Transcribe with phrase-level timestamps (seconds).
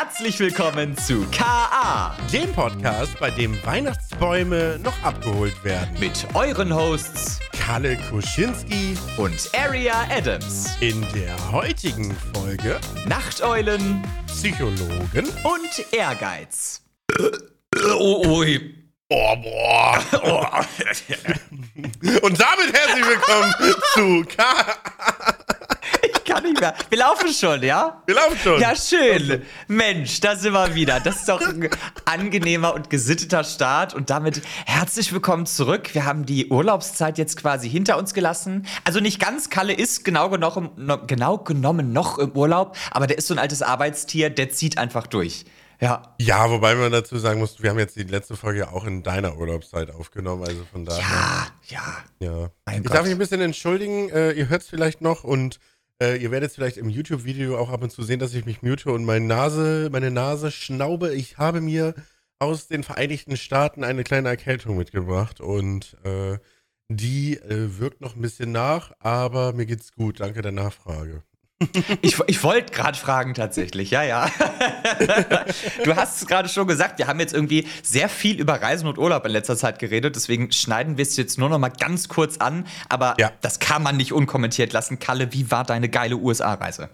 [0.00, 5.90] herzlich willkommen zu KA, dem Podcast, bei dem Weihnachtsbäume noch abgeholt werden.
[6.00, 10.70] Mit euren Hosts Kalle Kuschinski und Aria Adams.
[10.80, 16.82] In der heutigen Folge Nachteulen, Psychologen und Ehrgeiz.
[17.94, 18.74] Oh, ui.
[19.10, 19.98] Oh, boah.
[22.22, 23.54] und damit herzlich willkommen
[23.92, 25.39] zu KA
[26.30, 26.74] kann nicht mehr.
[26.88, 28.02] Wir laufen schon, ja?
[28.06, 28.60] Wir laufen schon.
[28.60, 29.42] Ja, schön.
[29.68, 31.00] Mensch, da sind wir wieder.
[31.00, 31.68] Das ist doch ein
[32.04, 33.94] angenehmer und gesitteter Start.
[33.94, 35.94] Und damit herzlich willkommen zurück.
[35.94, 38.66] Wir haben die Urlaubszeit jetzt quasi hinter uns gelassen.
[38.84, 39.50] Also nicht ganz.
[39.50, 40.70] Kalle ist genau genommen,
[41.06, 42.76] genau genommen noch im Urlaub.
[42.92, 45.44] Aber der ist so ein altes Arbeitstier, der zieht einfach durch.
[45.80, 46.14] Ja.
[46.20, 49.38] Ja, wobei man dazu sagen muss, wir haben jetzt die letzte Folge auch in deiner
[49.38, 51.00] Urlaubszeit aufgenommen, also von daher.
[51.00, 51.96] Ja, ja.
[52.20, 52.50] Ja.
[52.66, 52.96] Mein ich Gott.
[52.96, 55.58] darf mich ein bisschen entschuldigen, äh, ihr hört es vielleicht noch und
[56.00, 58.90] äh, ihr werdet vielleicht im YouTube-Video auch ab und zu sehen, dass ich mich mute
[58.92, 61.14] und meine Nase, meine Nase schnaube.
[61.14, 61.94] Ich habe mir
[62.38, 66.38] aus den Vereinigten Staaten eine kleine Erkältung mitgebracht und äh,
[66.88, 70.20] die äh, wirkt noch ein bisschen nach, aber mir geht's gut.
[70.20, 71.22] Danke der Nachfrage.
[72.00, 74.30] Ich, ich wollte gerade fragen tatsächlich, ja, ja.
[75.84, 78.96] du hast es gerade schon gesagt, wir haben jetzt irgendwie sehr viel über Reisen und
[78.96, 82.38] Urlaub in letzter Zeit geredet, deswegen schneiden wir es jetzt nur noch mal ganz kurz
[82.38, 83.30] an, aber ja.
[83.42, 84.98] das kann man nicht unkommentiert lassen.
[84.98, 86.88] Kalle, wie war deine geile USA-Reise?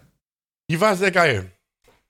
[0.69, 1.49] Die war sehr geil.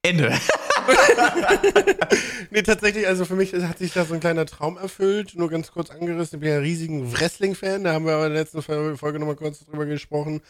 [0.01, 0.35] Ende.
[2.49, 5.33] nee, tatsächlich, also für mich hat sich da so ein kleiner Traum erfüllt.
[5.35, 6.37] Nur ganz kurz angerissen.
[6.37, 7.83] Ich bin ja ein riesigen Wrestling-Fan.
[7.83, 10.41] Da haben wir aber in der letzten Folge nochmal kurz drüber gesprochen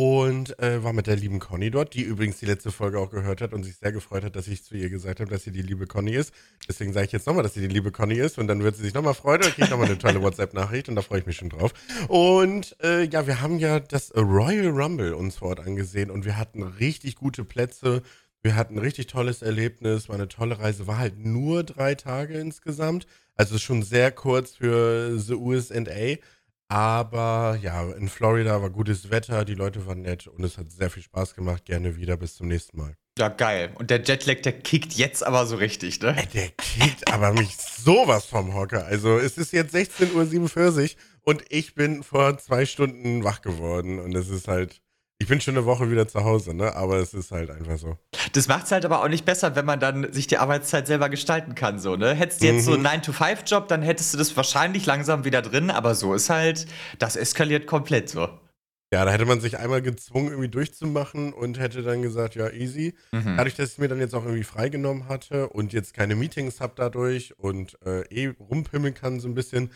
[0.00, 3.42] und äh, war mit der lieben Conny dort, die übrigens die letzte Folge auch gehört
[3.42, 5.60] hat und sich sehr gefreut hat, dass ich zu ihr gesagt habe, dass sie die
[5.60, 6.32] liebe Conny ist.
[6.66, 8.82] Deswegen sage ich jetzt nochmal, dass sie die liebe Conny ist und dann wird sie
[8.82, 11.50] sich nochmal freuen und kriegt nochmal eine tolle WhatsApp-Nachricht und da freue ich mich schon
[11.50, 11.74] drauf.
[12.08, 16.38] Und äh, ja, wir haben ja das Royal Rumble uns vor Ort angesehen und wir
[16.38, 18.00] hatten richtig gute Plätze.
[18.40, 22.38] Wir hatten ein richtig tolles Erlebnis, war eine tolle Reise, war halt nur drei Tage
[22.38, 23.06] insgesamt.
[23.36, 26.16] Also schon sehr kurz für The USA.
[26.70, 30.88] Aber ja, in Florida war gutes Wetter, die Leute waren nett und es hat sehr
[30.88, 31.64] viel Spaß gemacht.
[31.64, 32.94] Gerne wieder, bis zum nächsten Mal.
[33.18, 33.72] Ja, geil.
[33.74, 36.14] Und der Jetlag, der kickt jetzt aber so richtig, ne?
[36.32, 38.86] Der kickt aber mich sowas vom Hocker.
[38.86, 44.14] Also es ist jetzt 16.47 Uhr und ich bin vor zwei Stunden wach geworden und
[44.14, 44.80] es ist halt
[45.20, 46.74] ich bin schon eine Woche wieder zu Hause, ne?
[46.74, 47.98] Aber es ist halt einfach so.
[48.32, 51.10] Das macht es halt aber auch nicht besser, wenn man dann sich die Arbeitszeit selber
[51.10, 52.14] gestalten kann, so, ne?
[52.14, 52.72] Hättest du jetzt mhm.
[52.72, 56.66] so einen 9-to-5-Job, dann hättest du das wahrscheinlich langsam wieder drin, aber so ist halt,
[56.98, 58.28] das eskaliert komplett so.
[58.92, 62.94] Ja, da hätte man sich einmal gezwungen, irgendwie durchzumachen und hätte dann gesagt, ja, easy.
[63.12, 63.36] Mhm.
[63.36, 66.72] Dadurch, dass ich mir dann jetzt auch irgendwie freigenommen hatte und jetzt keine Meetings habe
[66.76, 69.70] dadurch und äh, eh rumpimmeln kann so ein bisschen,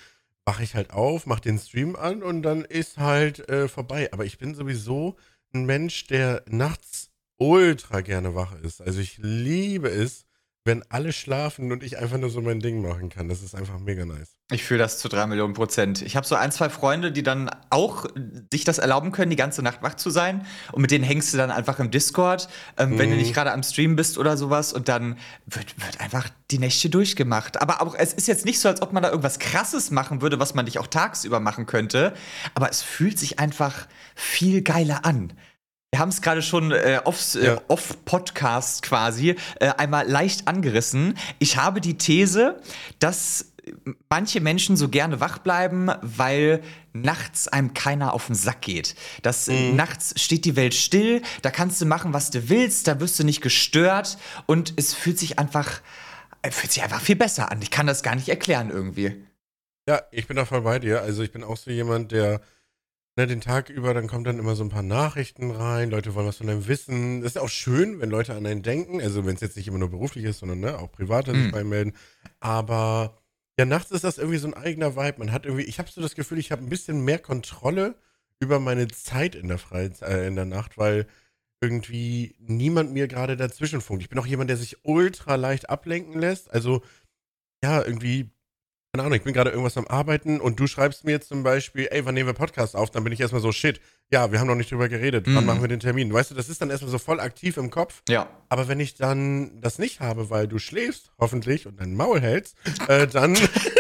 [0.47, 4.09] wache ich halt auf, mach den Stream an und dann ist halt äh, vorbei.
[4.13, 5.17] Aber ich bin sowieso
[5.55, 8.81] Mensch, der nachts ultra gerne wach ist.
[8.81, 10.24] Also ich liebe es,
[10.67, 13.29] wenn alle schlafen und ich einfach nur so mein Ding machen kann.
[13.29, 14.35] Das ist einfach mega nice.
[14.51, 16.01] Ich fühle das zu drei Millionen Prozent.
[16.01, 18.07] Ich habe so ein, zwei Freunde, die dann auch
[18.51, 20.47] sich das erlauben können, die ganze Nacht wach zu sein.
[20.73, 22.49] Und mit denen hängst du dann einfach im Discord,
[22.79, 22.99] ähm, mhm.
[22.99, 23.21] wenn du mhm.
[23.23, 24.73] nicht gerade am Stream bist oder sowas.
[24.73, 27.61] Und dann wird, wird einfach die Nächte durchgemacht.
[27.61, 30.41] Aber auch, es ist jetzt nicht so, als ob man da irgendwas Krasses machen würde,
[30.41, 32.15] was man nicht auch tagsüber machen könnte.
[32.55, 35.35] Aber es fühlt sich einfach viel geiler an.
[35.95, 37.61] Wir haben es gerade schon äh, off, äh, ja.
[37.69, 41.17] off, Podcast quasi äh, einmal leicht angerissen.
[41.39, 42.61] Ich habe die These,
[42.99, 43.53] dass
[44.11, 48.97] manche Menschen so gerne wach bleiben, weil nachts einem keiner auf den Sack geht.
[49.23, 49.77] Das mhm.
[49.77, 53.23] nachts steht die Welt still, da kannst du machen, was du willst, da wirst du
[53.23, 55.81] nicht gestört und es fühlt sich einfach
[56.43, 57.63] äh, fühlt sich einfach viel besser an.
[57.63, 59.25] Ich kann das gar nicht erklären irgendwie.
[59.89, 61.03] Ja, ich bin da voll bei dir.
[61.03, 62.41] Also ich bin auch so jemand, der
[63.17, 66.27] ne, den Tag über, dann kommen dann immer so ein paar Nachrichten rein, Leute wollen
[66.27, 67.23] was von einem wissen.
[67.23, 69.79] Das ist auch schön, wenn Leute an einen denken, also wenn es jetzt nicht immer
[69.79, 71.45] nur beruflich ist, sondern ne, auch privat mhm.
[71.45, 71.95] sich bei melden.
[72.41, 73.19] Aber
[73.59, 75.19] ja, nachts ist das irgendwie so ein eigener Vibe.
[75.19, 77.97] Man hat irgendwie, ich habe so das Gefühl, ich habe ein bisschen mehr Kontrolle
[78.41, 81.07] über meine Zeit in der Freizeit, äh, in der Nacht, weil
[81.61, 84.03] irgendwie niemand mir gerade dazwischen funkt.
[84.03, 86.53] Ich bin auch jemand, der sich ultra leicht ablenken lässt.
[86.53, 86.83] Also
[87.63, 88.34] ja, irgendwie
[88.95, 91.89] keine Ahnung, ich bin gerade irgendwas am Arbeiten und du schreibst mir jetzt zum Beispiel,
[91.91, 92.93] ey, wann nehmen wir Podcast auf?
[92.93, 93.81] Dann bin ich erstmal so, shit,
[94.13, 95.47] ja, wir haben noch nicht drüber geredet, wann mhm.
[95.47, 96.13] machen wir den Termin?
[96.13, 98.03] Weißt du, das ist dann erstmal so voll aktiv im Kopf.
[98.09, 98.29] Ja.
[98.51, 102.57] Aber wenn ich dann das nicht habe, weil du schläfst, hoffentlich, und dein Maul hältst,
[102.87, 103.37] äh, dann,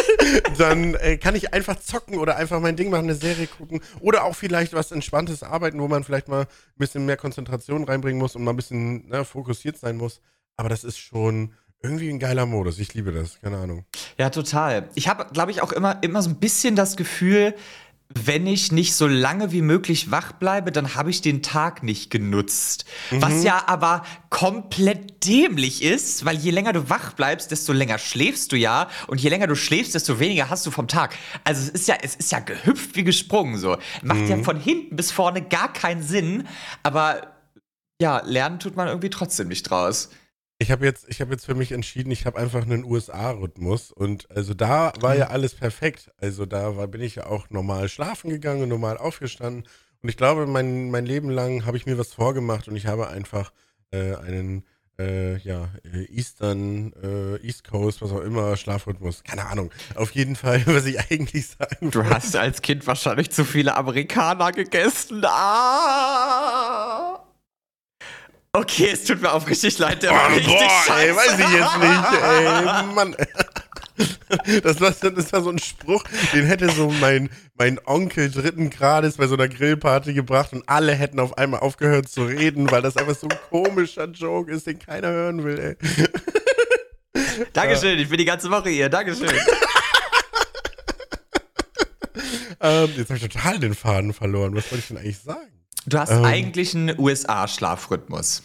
[0.58, 4.24] dann äh, kann ich einfach zocken oder einfach mein Ding machen, eine Serie gucken oder
[4.24, 8.34] auch vielleicht was Entspanntes arbeiten, wo man vielleicht mal ein bisschen mehr Konzentration reinbringen muss
[8.34, 10.20] und mal ein bisschen ne, fokussiert sein muss.
[10.56, 11.52] Aber das ist schon
[11.84, 12.78] irgendwie ein geiler Modus.
[12.78, 13.40] Ich liebe das.
[13.42, 13.84] Keine Ahnung.
[14.18, 14.88] Ja, total.
[14.94, 17.54] Ich habe, glaube ich, auch immer, immer so ein bisschen das Gefühl,
[18.08, 22.10] wenn ich nicht so lange wie möglich wach bleibe, dann habe ich den Tag nicht
[22.10, 22.84] genutzt.
[23.10, 23.22] Mhm.
[23.22, 28.52] Was ja aber komplett dämlich ist, weil je länger du wach bleibst, desto länger schläfst
[28.52, 31.16] du ja und je länger du schläfst, desto weniger hast du vom Tag.
[31.44, 33.76] Also es ist ja, es ist ja gehüpft wie gesprungen so.
[34.02, 34.28] Macht mhm.
[34.28, 36.46] ja von hinten bis vorne gar keinen Sinn,
[36.82, 37.34] aber
[38.00, 40.10] ja, lernen tut man irgendwie trotzdem nicht draus.
[40.58, 44.54] Ich habe jetzt, hab jetzt für mich entschieden, ich habe einfach einen USA-Rhythmus und also
[44.54, 45.32] da war ja mhm.
[45.32, 46.12] alles perfekt.
[46.18, 49.66] Also da war, bin ich ja auch normal schlafen gegangen, normal aufgestanden
[50.04, 53.08] und ich glaube, mein, mein Leben lang habe ich mir was vorgemacht und ich habe
[53.08, 53.52] einfach
[53.90, 54.66] äh, einen
[54.98, 59.24] äh, ja, äh, Eastern, äh, East Coast, was auch immer, Schlafrhythmus.
[59.24, 59.72] Keine Ahnung.
[59.94, 64.52] Auf jeden Fall, was ich eigentlich sagen Du hast als Kind wahrscheinlich zu viele Amerikaner
[64.52, 65.24] gegessen.
[65.24, 67.23] Ah!
[68.56, 71.08] Okay, es tut mir aufrichtig leid, der oh, war richtig boah, scheiße.
[71.08, 73.16] Ey, weiß ich jetzt nicht, ey, Mann.
[74.62, 79.16] Das war, das war so ein Spruch, den hätte so mein, mein Onkel dritten Grades
[79.16, 82.96] bei so einer Grillparty gebracht und alle hätten auf einmal aufgehört zu reden, weil das
[82.96, 85.76] einfach so ein komischer Joke ist, den keiner hören will, ey.
[87.52, 89.30] Dankeschön, ich bin die ganze Woche hier, Dankeschön.
[92.60, 94.54] ähm, jetzt habe ich total den Faden verloren.
[94.54, 95.63] Was wollte ich denn eigentlich sagen?
[95.86, 98.42] Du hast ähm, eigentlich einen USA-Schlafrhythmus.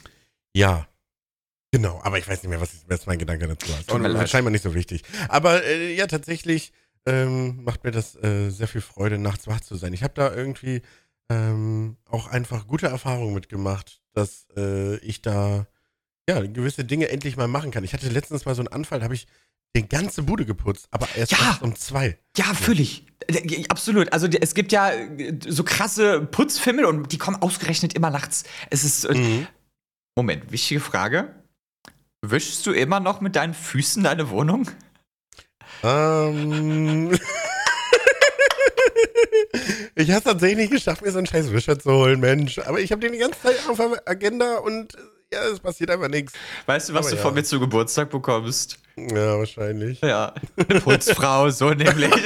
[0.54, 0.88] Ja.
[1.72, 3.92] Genau, aber ich weiß nicht mehr, was, was mein Gedanke dazu ist.
[3.92, 5.04] Und scheinbar nicht so wichtig.
[5.28, 6.74] Aber äh, ja, tatsächlich
[7.06, 9.94] ähm, macht mir das äh, sehr viel Freude, nachts wach zu sein.
[9.94, 10.82] Ich habe da irgendwie
[11.30, 15.68] ähm, auch einfach gute Erfahrungen mitgemacht, dass äh, ich da
[16.28, 17.84] ja gewisse Dinge endlich mal machen kann.
[17.84, 19.28] Ich hatte letztens mal so einen Anfall, da habe ich
[19.76, 21.60] den ganze Bude geputzt, aber erst ja.
[21.62, 22.18] um zwei.
[22.36, 23.06] Ja, völlig.
[23.70, 24.12] Absolut.
[24.12, 24.92] Also es gibt ja
[25.48, 28.44] so krasse Putzfimmel und die kommen ausgerechnet immer nachts.
[28.70, 29.06] Es ist.
[29.06, 29.48] Äh, mhm.
[30.16, 31.36] Moment, wichtige Frage.
[32.22, 34.70] Wischst du immer noch mit deinen Füßen deine Wohnung?
[35.84, 37.12] Ähm.
[39.96, 42.60] ich habe es tatsächlich nicht geschafft, mir so einen scheiß Wischer zu holen, Mensch.
[42.60, 44.98] Aber ich habe den die ganze Zeit auf der Agenda und
[45.34, 46.34] ja, es passiert einfach nichts.
[46.66, 47.22] Weißt du, was Aber du ja.
[47.22, 48.80] von mir zu Geburtstag bekommst?
[48.96, 50.02] Ja, wahrscheinlich.
[50.02, 52.14] Ja, eine Putzfrau, so nämlich.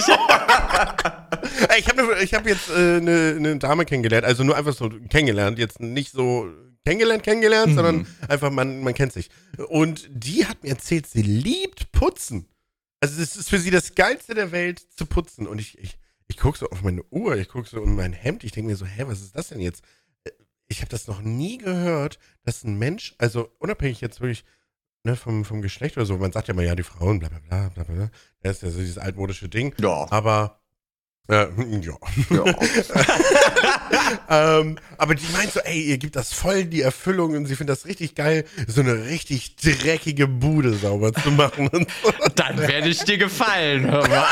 [1.77, 5.59] ich habe ne, hab jetzt äh, eine, ne Dame kennengelernt, also nur einfach so kennengelernt,
[5.59, 6.49] jetzt nicht so
[6.85, 7.75] kennengelernt, kennengelernt, mhm.
[7.75, 9.29] sondern einfach, man, man kennt sich.
[9.67, 12.47] Und die hat mir erzählt, sie liebt Putzen.
[13.01, 15.45] Also es ist für sie das Geilste der Welt zu putzen.
[15.47, 15.97] Und ich, ich,
[16.27, 18.77] ich gucke so auf meine Uhr, ich gucke so um mein Hemd, ich denke mir
[18.77, 19.83] so, hä, was ist das denn jetzt?
[20.67, 24.43] Ich habe das noch nie gehört, dass ein Mensch, also unabhängig jetzt wirklich
[25.03, 27.39] ne, vom, vom Geschlecht oder so, man sagt ja immer, ja, die Frauen, bla bla
[27.39, 28.09] bla, bla bla,
[28.41, 29.75] das ist ja so dieses altmodische Ding.
[29.79, 30.07] Ja.
[30.11, 30.63] Aber
[31.29, 31.47] äh,
[31.81, 31.93] ja.
[32.29, 32.43] ja.
[34.59, 37.77] ähm, aber die meint so, ey, ihr gibt das voll die Erfüllung und sie findet
[37.77, 41.69] das richtig geil, so eine richtig dreckige Bude sauber zu machen.
[41.69, 42.11] Und so.
[42.35, 44.27] Dann werde ich dir gefallen, hör mal.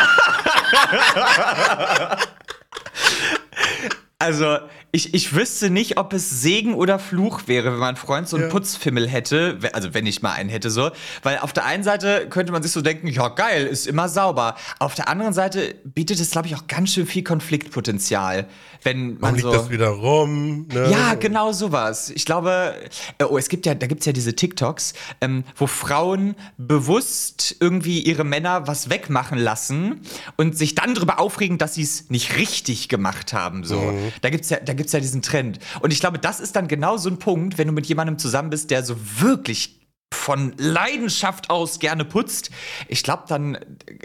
[4.21, 4.57] Also,
[4.91, 8.45] ich, ich wüsste nicht, ob es Segen oder Fluch wäre, wenn mein Freund so einen
[8.45, 8.51] ja.
[8.51, 9.57] Putzfimmel hätte.
[9.73, 10.91] Also, wenn ich mal einen hätte, so.
[11.23, 14.55] Weil auf der einen Seite könnte man sich so denken, ja, geil, ist immer sauber.
[14.79, 18.47] Auf der anderen Seite bietet es, glaube ich, auch ganz schön viel Konfliktpotenzial.
[18.83, 19.51] Wenn man liegt so.
[19.51, 20.89] das wieder rum, ne?
[20.91, 22.09] Ja, genau sowas.
[22.09, 22.75] Ich glaube,
[23.17, 27.55] äh, oh, es gibt ja, da gibt es ja diese TikToks, ähm, wo Frauen bewusst
[27.59, 30.01] irgendwie ihre Männer was wegmachen lassen
[30.35, 33.79] und sich dann darüber aufregen, dass sie es nicht richtig gemacht haben, so.
[33.79, 34.10] Mhm.
[34.21, 35.59] Da gibt es ja, da gibt's ja diesen Trend.
[35.81, 38.49] Und ich glaube, das ist dann genau so ein Punkt, wenn du mit jemandem zusammen
[38.49, 39.81] bist, der so wirklich
[40.13, 42.51] von Leidenschaft aus gerne putzt.
[42.87, 43.57] Ich glaube, dann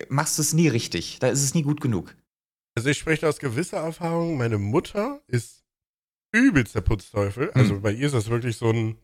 [0.08, 1.18] machst du es nie richtig.
[1.18, 2.16] Da ist es nie gut genug.
[2.76, 4.36] Also ich spreche aus gewisser Erfahrung.
[4.36, 5.64] Meine Mutter ist
[6.32, 7.50] übelst der Putzteufel.
[7.52, 7.82] Also hm.
[7.82, 8.98] bei ihr ist das wirklich so ein,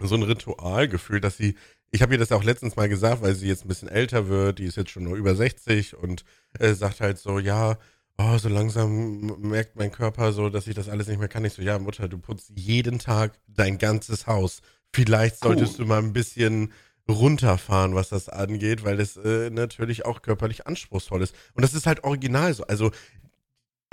[0.00, 1.54] so ein Ritualgefühl, dass sie,
[1.90, 4.58] ich habe ihr das auch letztens mal gesagt, weil sie jetzt ein bisschen älter wird,
[4.58, 6.24] die ist jetzt schon nur über 60 und
[6.58, 7.78] äh, sagt halt so, ja,
[8.18, 11.44] oh, so langsam merkt mein Körper so, dass ich das alles nicht mehr kann.
[11.44, 14.62] Ich so, ja, Mutter, du putzt jeden Tag dein ganzes Haus.
[14.92, 15.84] Vielleicht solltest cool.
[15.84, 16.72] du mal ein bisschen
[17.08, 21.34] runterfahren, was das angeht, weil das äh, natürlich auch körperlich anspruchsvoll ist.
[21.54, 22.64] Und das ist halt original so.
[22.66, 22.92] Also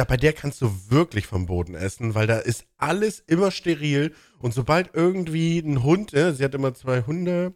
[0.05, 4.13] bei der kannst du wirklich vom Boden essen, weil da ist alles immer steril.
[4.39, 7.53] Und sobald irgendwie ein Hund, äh, sie hat immer zwei Hunde,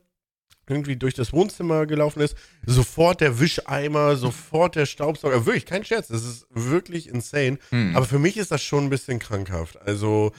[0.67, 5.45] irgendwie durch das Wohnzimmer gelaufen ist, sofort der Wischeimer, sofort der Staubsauger.
[5.45, 7.59] Wirklich, kein Scherz, das ist wirklich insane.
[7.69, 7.95] Hm.
[7.95, 9.81] Aber für mich ist das schon ein bisschen krankhaft.
[9.81, 10.31] Also,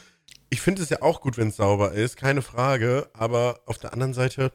[0.50, 3.08] ich finde es ja auch gut, wenn es sauber ist, keine Frage.
[3.12, 4.52] Aber auf der anderen Seite,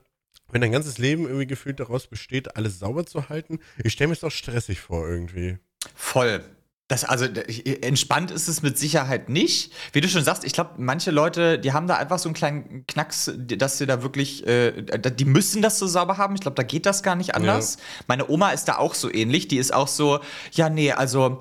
[0.52, 4.14] wenn dein ganzes Leben irgendwie gefühlt daraus besteht, alles sauber zu halten, ich stelle mir
[4.14, 5.58] es doch stressig vor irgendwie.
[5.96, 6.44] Voll.
[6.92, 9.72] Das, also entspannt ist es mit Sicherheit nicht.
[9.94, 12.86] Wie du schon sagst, ich glaube, manche Leute, die haben da einfach so einen kleinen
[12.86, 16.36] Knacks, dass sie da wirklich, äh, die müssen das so sauber haben.
[16.36, 17.76] Ich glaube, da geht das gar nicht anders.
[17.76, 17.82] Ja.
[18.08, 19.48] Meine Oma ist da auch so ähnlich.
[19.48, 20.20] Die ist auch so,
[20.52, 21.40] ja, nee, also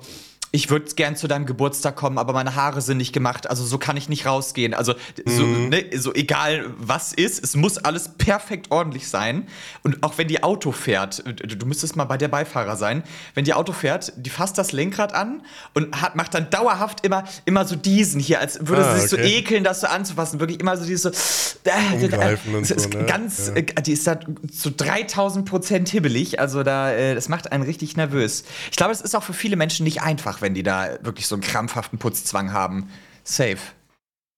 [0.53, 3.77] ich würde gern zu deinem Geburtstag kommen, aber meine Haare sind nicht gemacht, also so
[3.77, 4.73] kann ich nicht rausgehen.
[4.73, 5.69] Also so, Mhm.
[5.69, 9.47] ne, so egal was ist, es muss alles perfekt ordentlich sein.
[9.83, 13.03] Und auch wenn die Auto fährt, du, du müsstest mal bei der Beifahrer sein,
[13.33, 15.41] wenn die Auto fährt, die fasst das Lenkrad an
[15.73, 19.09] und hat, macht dann dauerhaft immer, immer so diesen hier, als würde Ah, sie sich
[19.09, 19.37] so okay.
[19.37, 20.39] ekeln, das so anzufassen.
[20.41, 23.05] Wirklich immer so dieses so, äh, es ist so, ne?
[23.05, 23.53] ganz, Ja.
[23.55, 24.19] äh, die ist da
[24.51, 28.43] zu 3000 Prozent hibbelig, also da, äh, das macht einen richtig nervös.
[28.69, 31.35] Ich glaube, es ist auch für viele Menschen nicht einfach, wenn die da wirklich so
[31.35, 32.89] einen krampfhaften Putzzwang haben.
[33.23, 33.57] Safe.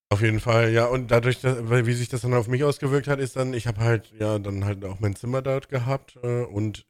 [0.10, 0.86] Auf jeden Fall, ja.
[0.86, 3.80] Und dadurch, dass, wie sich das dann auf mich ausgewirkt hat, ist dann, ich habe
[3.82, 6.86] halt, ja, dann halt auch mein Zimmer dort gehabt äh, und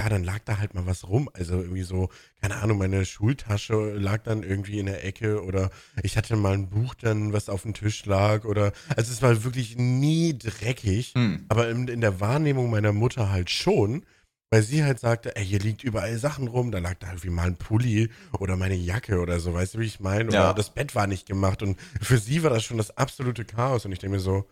[0.00, 1.28] ja, dann lag da halt mal was rum.
[1.32, 2.08] Also irgendwie so,
[2.40, 5.70] keine Ahnung, meine Schultasche lag dann irgendwie in der Ecke oder
[6.02, 9.44] ich hatte mal ein Buch dann, was auf dem Tisch lag oder, also es war
[9.44, 11.46] wirklich nie dreckig, Hm.
[11.48, 14.04] aber in, in der Wahrnehmung meiner Mutter halt schon.
[14.50, 17.46] Weil sie halt sagte, ey, hier liegt überall Sachen rum, da lag da irgendwie mal
[17.46, 20.30] ein Pulli oder meine Jacke oder so, weißt du, wie ich meine?
[20.30, 20.52] Oder Ja.
[20.54, 23.92] das Bett war nicht gemacht und für sie war das schon das absolute Chaos und
[23.92, 24.48] ich denke mir so,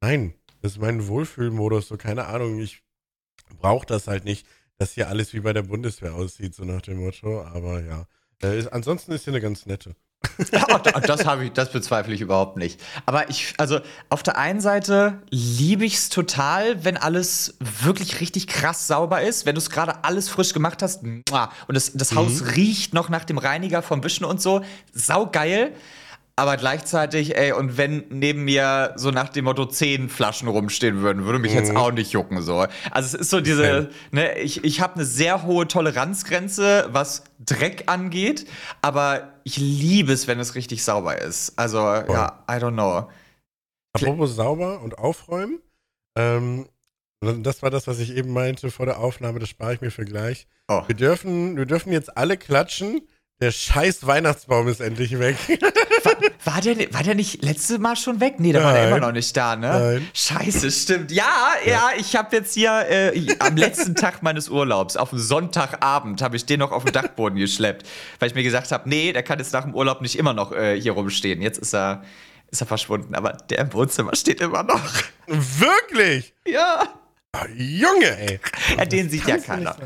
[0.00, 2.84] nein, das ist mein Wohlfühlmodus, so keine Ahnung, ich
[3.58, 4.46] brauche das halt nicht,
[4.78, 8.06] dass hier alles wie bei der Bundeswehr aussieht, so nach dem Motto, aber ja.
[8.42, 9.96] Äh, ansonsten ist sie eine ganz nette.
[10.52, 12.80] Ja, das habe ich, das bezweifle ich überhaupt nicht.
[13.06, 18.46] Aber ich, also auf der einen Seite liebe ich es total, wenn alles wirklich richtig
[18.46, 21.24] krass sauber ist, wenn du es gerade alles frisch gemacht hast, und
[21.68, 24.62] das, das Haus riecht noch nach dem Reiniger vom Wischen und so,
[24.92, 25.72] saugeil.
[26.36, 31.24] Aber gleichzeitig, ey, und wenn neben mir so nach dem Motto zehn Flaschen rumstehen würden,
[31.24, 32.40] würde mich jetzt auch nicht jucken.
[32.40, 32.66] So.
[32.90, 37.84] Also es ist so diese, ne, ich, ich habe eine sehr hohe Toleranzgrenze, was Dreck
[37.86, 38.46] angeht,
[38.80, 41.58] aber ich liebe es, wenn es richtig sauber ist.
[41.58, 43.10] Also, ja, I don't know.
[43.92, 45.60] Apropos sauber und aufräumen,
[46.16, 46.66] ähm,
[47.20, 50.04] das war das, was ich eben meinte vor der Aufnahme, das spare ich mir für
[50.04, 50.46] gleich.
[50.68, 50.82] Oh.
[50.86, 53.02] Wir dürfen, wir dürfen jetzt alle klatschen.
[53.40, 55.36] Der scheiß Weihnachtsbaum ist endlich weg.
[56.02, 58.36] War, war, der, war der nicht letztes Mal schon weg?
[58.38, 59.68] Nee, da war der immer noch nicht da, ne?
[59.68, 60.08] Nein.
[60.14, 61.12] Scheiße, stimmt.
[61.12, 66.22] Ja, ja, ich habe jetzt hier äh, am letzten Tag meines Urlaubs, auf dem Sonntagabend,
[66.22, 67.86] habe ich den noch auf den Dachboden geschleppt,
[68.18, 70.52] weil ich mir gesagt habe, nee, der kann jetzt nach dem Urlaub nicht immer noch
[70.52, 71.42] äh, hier rumstehen.
[71.42, 72.02] Jetzt ist er,
[72.50, 74.82] ist er verschwunden, aber der im Wohnzimmer steht immer noch.
[75.26, 76.32] Wirklich?
[76.46, 76.88] Ja.
[77.32, 78.40] Ah, Junge, ey.
[78.78, 79.76] ja den sieht ja keiner.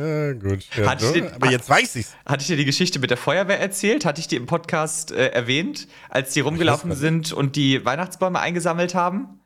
[0.00, 0.64] Ja, gut.
[0.76, 2.14] Ja, Hatte ich den- aber jetzt weiß ich's.
[2.24, 4.04] Hatte ich dir die Geschichte mit der Feuerwehr erzählt?
[4.04, 8.94] Hatte ich die im Podcast äh, erwähnt, als die rumgelaufen sind und die Weihnachtsbäume eingesammelt
[8.94, 9.40] haben?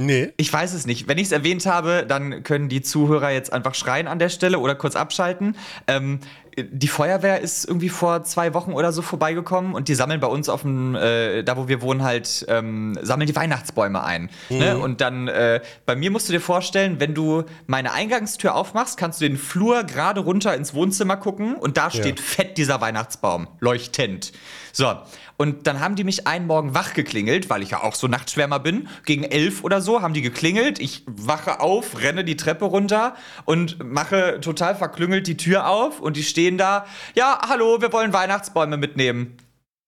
[0.00, 0.32] Nee.
[0.38, 1.06] Ich weiß es nicht.
[1.06, 4.58] Wenn ich es erwähnt habe, dann können die Zuhörer jetzt einfach schreien an der Stelle
[4.58, 5.56] oder kurz abschalten.
[5.86, 6.20] Ähm,
[6.58, 10.48] die Feuerwehr ist irgendwie vor zwei Wochen oder so vorbeigekommen und die sammeln bei uns
[10.48, 14.30] auf dem, äh, da wo wir wohnen, halt, ähm, sammeln die Weihnachtsbäume ein.
[14.50, 14.76] Ne?
[14.76, 19.20] Und dann, äh, bei mir musst du dir vorstellen, wenn du meine Eingangstür aufmachst, kannst
[19.20, 24.32] du den Flur gerade runter ins Wohnzimmer gucken und da steht fett dieser Weihnachtsbaum, leuchtend.
[24.72, 24.94] So,
[25.36, 28.58] und dann haben die mich einen Morgen wach geklingelt, weil ich ja auch so Nachtschwärmer
[28.58, 28.88] bin.
[29.04, 30.80] Gegen elf oder so haben die geklingelt.
[30.80, 33.14] Ich wache auf, renne die Treppe runter
[33.44, 36.86] und mache total verklüngelt die Tür auf und die stehen da.
[37.14, 39.36] Ja, hallo, wir wollen Weihnachtsbäume mitnehmen.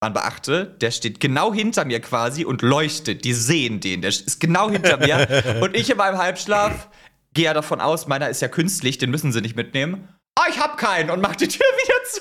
[0.00, 3.25] Man beachte, der steht genau hinter mir quasi und leuchtet.
[3.25, 5.26] Die sehen den, der ist genau hinter mir.
[5.62, 6.91] Und ich in meinem Halbschlaf
[7.33, 10.09] gehe ja davon aus, meiner ist ja künstlich, den müssen sie nicht mitnehmen.
[10.35, 12.21] Ah, ich hab keinen und mach die Tür wieder zu.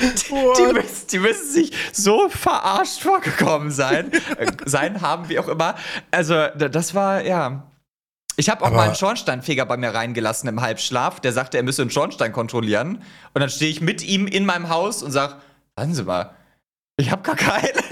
[0.00, 4.10] Die, müssen, die müssen sich so verarscht vorgekommen sein.
[4.38, 5.74] äh, sein, haben wie auch immer.
[6.10, 7.66] Also, da- das war, ja.
[8.36, 11.20] Ich habe auch Aber- mal einen Schornsteinfeger bei mir reingelassen im Halbschlaf.
[11.20, 13.02] Der sagte, er müsse einen Schornstein kontrollieren.
[13.34, 15.36] Und dann stehe ich mit ihm in meinem Haus und sage:
[15.76, 16.30] Warten Sie mal,
[16.96, 17.68] ich habe gar keinen.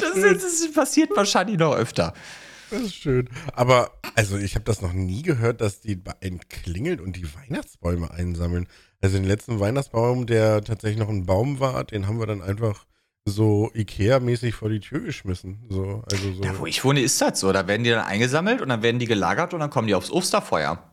[0.00, 2.14] Das, das passiert wahrscheinlich noch öfter.
[2.70, 3.28] Das ist schön.
[3.52, 6.14] Aber, also, ich habe das noch nie gehört, dass die bei-
[6.48, 8.66] klingeln und die Weihnachtsbäume einsammeln.
[9.00, 12.86] Also, den letzten Weihnachtsbaum, der tatsächlich noch ein Baum war, den haben wir dann einfach
[13.26, 15.64] so Ikea-mäßig vor die Tür geschmissen.
[15.68, 16.42] So, also so.
[16.42, 17.52] Da, wo ich wohne, ist das so.
[17.52, 20.10] Da werden die dann eingesammelt und dann werden die gelagert und dann kommen die aufs
[20.10, 20.90] Osterfeuer.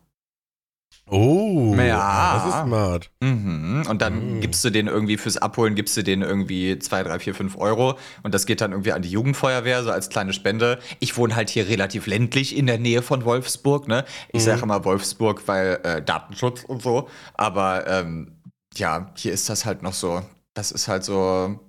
[1.10, 2.36] Oh, Ja.
[2.46, 3.12] das ist smart.
[3.22, 3.84] Mhm.
[3.90, 4.42] Und dann Mm.
[4.42, 7.98] gibst du den irgendwie fürs Abholen, gibst du den irgendwie 2, 3, 4, 5 Euro.
[8.24, 10.80] Und das geht dann irgendwie an die Jugendfeuerwehr, so als kleine Spende.
[11.00, 14.06] Ich wohne halt hier relativ ländlich in der Nähe von Wolfsburg, ne?
[14.32, 17.10] Ich sage immer Wolfsburg, weil äh, Datenschutz und so.
[17.34, 18.38] Aber ähm,
[18.76, 20.22] ja, hier ist das halt noch so.
[20.54, 21.60] Das ist halt so,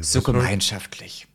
[0.00, 1.26] so gemeinschaftlich.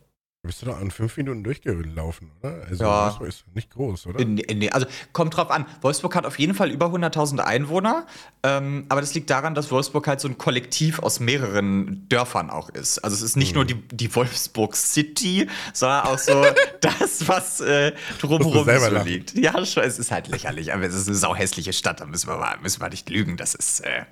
[0.44, 2.64] Da bist du doch an fünf Minuten durchgelaufen, oder?
[2.68, 3.04] Also Ja.
[3.04, 4.24] Wolfsburg ist nicht groß, oder?
[4.24, 5.66] Nee, nee, also kommt drauf an.
[5.82, 8.08] Wolfsburg hat auf jeden Fall über 100.000 Einwohner,
[8.42, 12.70] ähm, aber das liegt daran, dass Wolfsburg halt so ein Kollektiv aus mehreren Dörfern auch
[12.70, 12.98] ist.
[12.98, 16.44] Also es ist nicht nur die, die Wolfsburg City, sondern auch so
[16.80, 19.34] das, was äh, drumherum du so liegt.
[19.38, 22.36] Ja, schon, es ist halt lächerlich, aber es ist eine sauhässliche Stadt, da müssen wir,
[22.38, 23.36] mal, müssen wir nicht lügen.
[23.36, 24.06] Das ist, äh,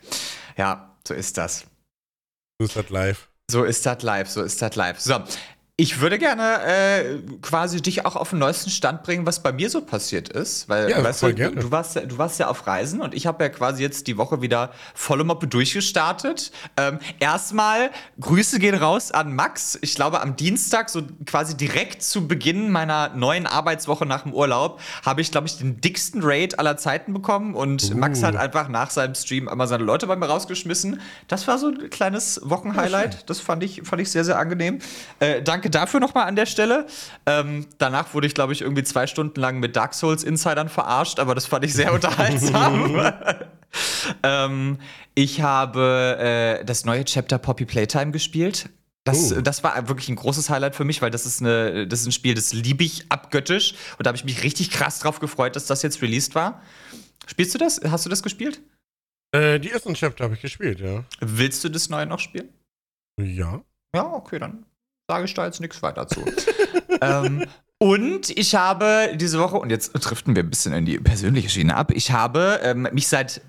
[0.57, 1.63] ja, so ist das.
[2.61, 3.29] Du bist halt live.
[3.51, 5.01] So ist das live, so ist das live.
[5.01, 5.25] So,
[5.81, 9.71] ich würde gerne äh, quasi dich auch auf den neuesten Stand bringen, was bei mir
[9.71, 10.69] so passiert ist.
[10.69, 11.57] Weil, Ja, weißt voll du, gerne.
[11.61, 14.19] du, warst, ja- du warst ja auf Reisen und ich habe ja quasi jetzt die
[14.19, 16.53] Woche wieder volle Moppe durchgestartet.
[16.77, 19.79] Ähm, erstmal, Grüße gehen raus an Max.
[19.81, 24.81] Ich glaube, am Dienstag, so quasi direkt zu Beginn meiner neuen Arbeitswoche nach dem Urlaub,
[25.07, 27.55] habe ich, glaube ich, den dicksten Raid aller Zeiten bekommen.
[27.55, 27.97] Und Uh.
[27.97, 31.01] Max hat einfach nach seinem Stream einmal seine Leute bei mir rausgeschmissen.
[31.29, 33.29] Das war so ein kleines Wochenhighlight.
[33.31, 34.81] Das fand ich, fand ich sehr, sehr angenehm.
[35.21, 36.87] Äh, danke dafür nochmal an der Stelle.
[37.27, 41.19] Ähm, danach wurde ich, glaube ich, irgendwie zwei Stunden lang mit Dark Souls Insidern verarscht,
[41.19, 43.01] aber das fand ich sehr unterhaltsam.
[44.23, 44.79] ähm,
[45.15, 48.69] ich habe äh, das neue Chapter Poppy Playtime gespielt.
[49.05, 49.41] Das, Oh.
[49.41, 52.13] das war wirklich ein großes Highlight für mich, weil das ist, eine, das ist ein
[52.13, 53.75] Spiel, das liebe ich abgöttisch.
[53.99, 56.63] Und da habe ich mich richtig krass drauf gefreut, dass das jetzt released war.
[57.27, 57.81] Spielst du das?
[57.91, 58.61] Hast du das gespielt?
[59.33, 61.05] Äh, die ersten Chapter habe ich gespielt, ja.
[61.21, 62.51] Willst du das neue noch spielen?
[63.19, 63.63] Ja.
[63.95, 64.65] Ja, okay, dann
[65.11, 66.25] sage ich da jetzt nichts weiter zu.
[67.01, 67.45] ähm,
[67.79, 71.75] und ich habe diese Woche, und jetzt driften wir ein bisschen in die persönliche Schiene
[71.77, 73.41] ab, ich habe ähm, mich seit,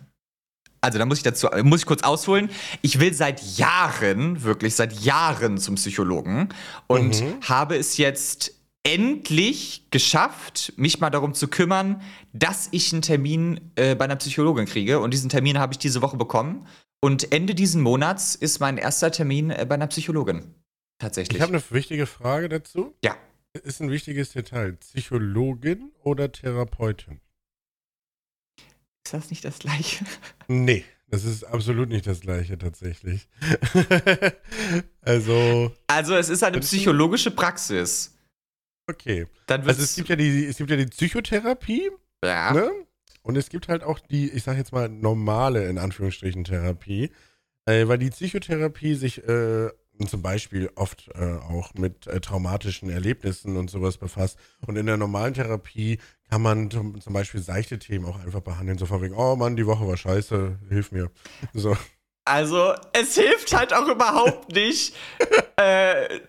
[0.82, 2.50] also da muss ich dazu, muss ich kurz ausholen,
[2.82, 6.50] ich will seit Jahren, wirklich seit Jahren zum Psychologen
[6.88, 7.42] und Mhm.
[7.48, 8.54] habe es jetzt
[8.84, 12.02] endlich geschafft, mich mal darum zu kümmern,
[12.34, 15.00] dass ich einen Termin äh, bei einer Psychologin kriege.
[15.00, 16.66] Und diesen Termin habe ich diese Woche bekommen.
[17.00, 20.56] Und Ende diesen Monats ist mein erster Termin äh, bei einer Psychologin.
[21.02, 21.38] Tatsächlich.
[21.38, 22.96] Ich habe eine wichtige Frage dazu.
[23.04, 23.18] Ja.
[23.64, 24.74] Ist ein wichtiges Detail.
[24.74, 27.20] Psychologin oder Therapeutin?
[29.04, 30.06] ist das nicht das gleiche?
[30.48, 33.28] Nee, das ist absolut nicht das gleiche tatsächlich.
[35.02, 36.62] also, Also, es ist eine du?
[36.62, 38.16] psychologische Praxis.
[38.88, 39.26] okay.
[39.48, 41.90] Also es gibt ja die, es gibt ja die Psychotherapie,
[42.24, 42.54] ja.
[42.54, 42.70] ne?
[43.24, 47.10] Und es gibt halt auch die, ich sag jetzt mal, normale, in Anführungsstrichen, Therapie.
[47.66, 49.70] Äh, weil die Psychotherapie sich äh,
[50.08, 54.38] zum Beispiel oft äh, auch mit äh, traumatischen Erlebnissen und sowas befasst.
[54.66, 58.78] Und in der normalen Therapie kann man zum, Beispiel seichte Themen auch einfach behandeln.
[58.78, 61.12] So von wegen, oh Mann, die Woche war scheiße, hilf mir.
[61.54, 61.78] So.
[62.26, 64.96] Also, es hilft halt auch überhaupt nicht.
[65.58, 66.20] äh,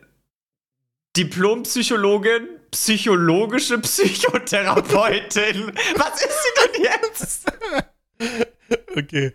[1.17, 5.73] Diplompsychologin, psychologische Psychotherapeutin.
[5.97, 7.53] Was ist sie denn jetzt?
[8.97, 9.33] Okay.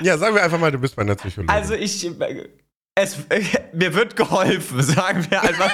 [0.00, 1.50] Ja, sagen wir einfach mal, du bist bei einer Psychologin.
[1.50, 2.08] Also, ich.
[3.02, 3.16] Es,
[3.72, 5.70] mir wird geholfen, sagen wir einfach.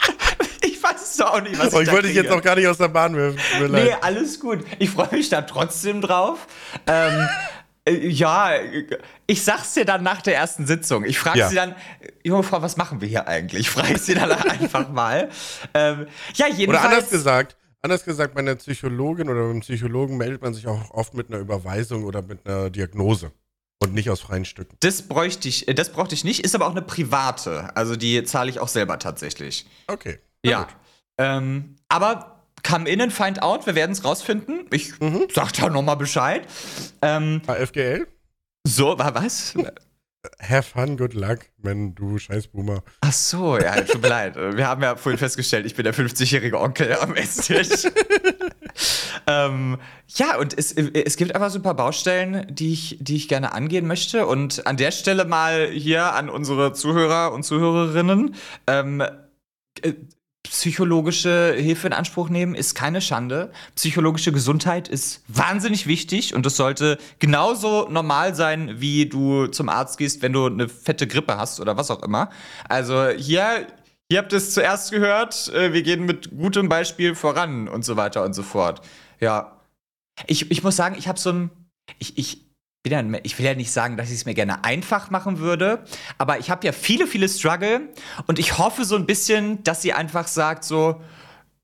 [0.62, 2.56] ich weiß es doch auch nicht, was oh, ich ich wollte dich jetzt auch gar
[2.56, 3.38] nicht aus der Bahn werfen.
[3.60, 3.98] Nee, leid.
[4.02, 4.64] alles gut.
[4.78, 6.46] Ich freue mich da trotzdem drauf.
[6.86, 7.28] Ähm,
[7.84, 8.50] äh, ja,
[9.26, 11.04] ich sag's dir dann nach der ersten Sitzung.
[11.04, 11.48] Ich frage Ja.
[11.48, 11.74] sie dann,
[12.24, 13.70] junge Frau, was machen wir hier eigentlich?
[13.70, 15.28] Frage ich sie dann einfach mal.
[15.74, 16.84] Ähm, ja, Oder jedenfalls.
[16.84, 21.14] anders gesagt, anders gesagt, bei einer Psychologin oder beim Psychologen meldet man sich auch oft
[21.14, 23.30] mit einer Überweisung oder mit einer Diagnose.
[23.78, 24.76] Und nicht aus freien Stücken.
[24.80, 27.76] Das bräuchte ich, äh, das brauchte ich nicht, ist aber auch eine private.
[27.76, 29.66] Also die zahle ich auch selber tatsächlich.
[29.86, 30.18] Okay.
[30.44, 30.66] Ja.
[31.18, 34.66] Ähm, aber come in and find out, wir werden es rausfinden.
[34.70, 35.26] Ich Mhm.
[35.34, 36.46] sag da nochmal Bescheid.
[37.02, 38.06] Ähm, HFGL?
[38.66, 39.54] so, war was?
[40.40, 42.82] Have fun, good luck, wenn du scheiß Boomer.
[43.00, 44.34] Ach so, ja, tut mir leid.
[44.34, 47.68] Wir haben ja vorhin festgestellt, ich bin der 50-jährige Onkel am Esstisch.
[49.26, 53.28] ähm, ja, und es, es gibt einfach so ein paar Baustellen, die ich, die ich
[53.28, 54.26] gerne angehen möchte.
[54.26, 58.34] Und an der Stelle mal hier an unsere Zuhörer und Zuhörerinnen.
[58.68, 59.02] Ähm,
[59.82, 59.94] äh,
[60.44, 63.50] psychologische Hilfe in Anspruch nehmen ist keine Schande.
[63.74, 69.98] Psychologische Gesundheit ist wahnsinnig wichtig und es sollte genauso normal sein, wie du zum Arzt
[69.98, 72.30] gehst, wenn du eine fette Grippe hast oder was auch immer.
[72.68, 73.66] Also hier,
[74.08, 78.24] ihr habt es zuerst gehört, äh, wir gehen mit gutem Beispiel voran und so weiter
[78.24, 78.82] und so fort.
[79.20, 79.60] Ja.
[80.26, 81.50] Ich, ich muss sagen, ich habe so ein.
[81.98, 82.46] Ich, ich,
[82.84, 85.84] ich will ja nicht sagen, dass ich es mir gerne einfach machen würde,
[86.18, 87.88] aber ich habe ja viele, viele Struggle
[88.28, 91.00] und ich hoffe so ein bisschen, dass sie einfach sagt so,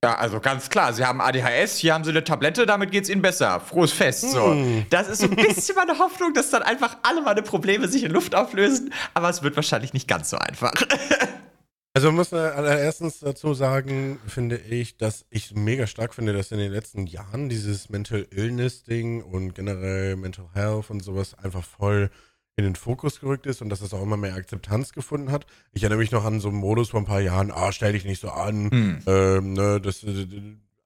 [0.04, 3.22] ja, also ganz klar, sie haben ADHS, hier haben sie eine Tablette, damit geht's ihnen
[3.22, 3.60] besser.
[3.60, 4.32] Frohes Fest.
[4.32, 4.48] So.
[4.48, 4.84] Mm.
[4.90, 8.10] Das ist so ein bisschen meine Hoffnung, dass dann einfach alle meine Probleme sich in
[8.10, 10.72] Luft auflösen, aber es wird wahrscheinlich nicht ganz so einfach.
[11.94, 16.58] Also man muss allererstens dazu sagen, finde ich, dass ich mega stark finde, dass in
[16.58, 22.10] den letzten Jahren dieses Mental Illness Ding und generell Mental Health und sowas einfach voll
[22.56, 25.44] in den Fokus gerückt ist und dass es auch immer mehr Akzeptanz gefunden hat.
[25.72, 28.06] Ich erinnere mich noch an so einen Modus vor ein paar Jahren, ah, stell dich
[28.06, 28.98] nicht so an, hm.
[29.06, 30.26] ähm, ne, das, äh,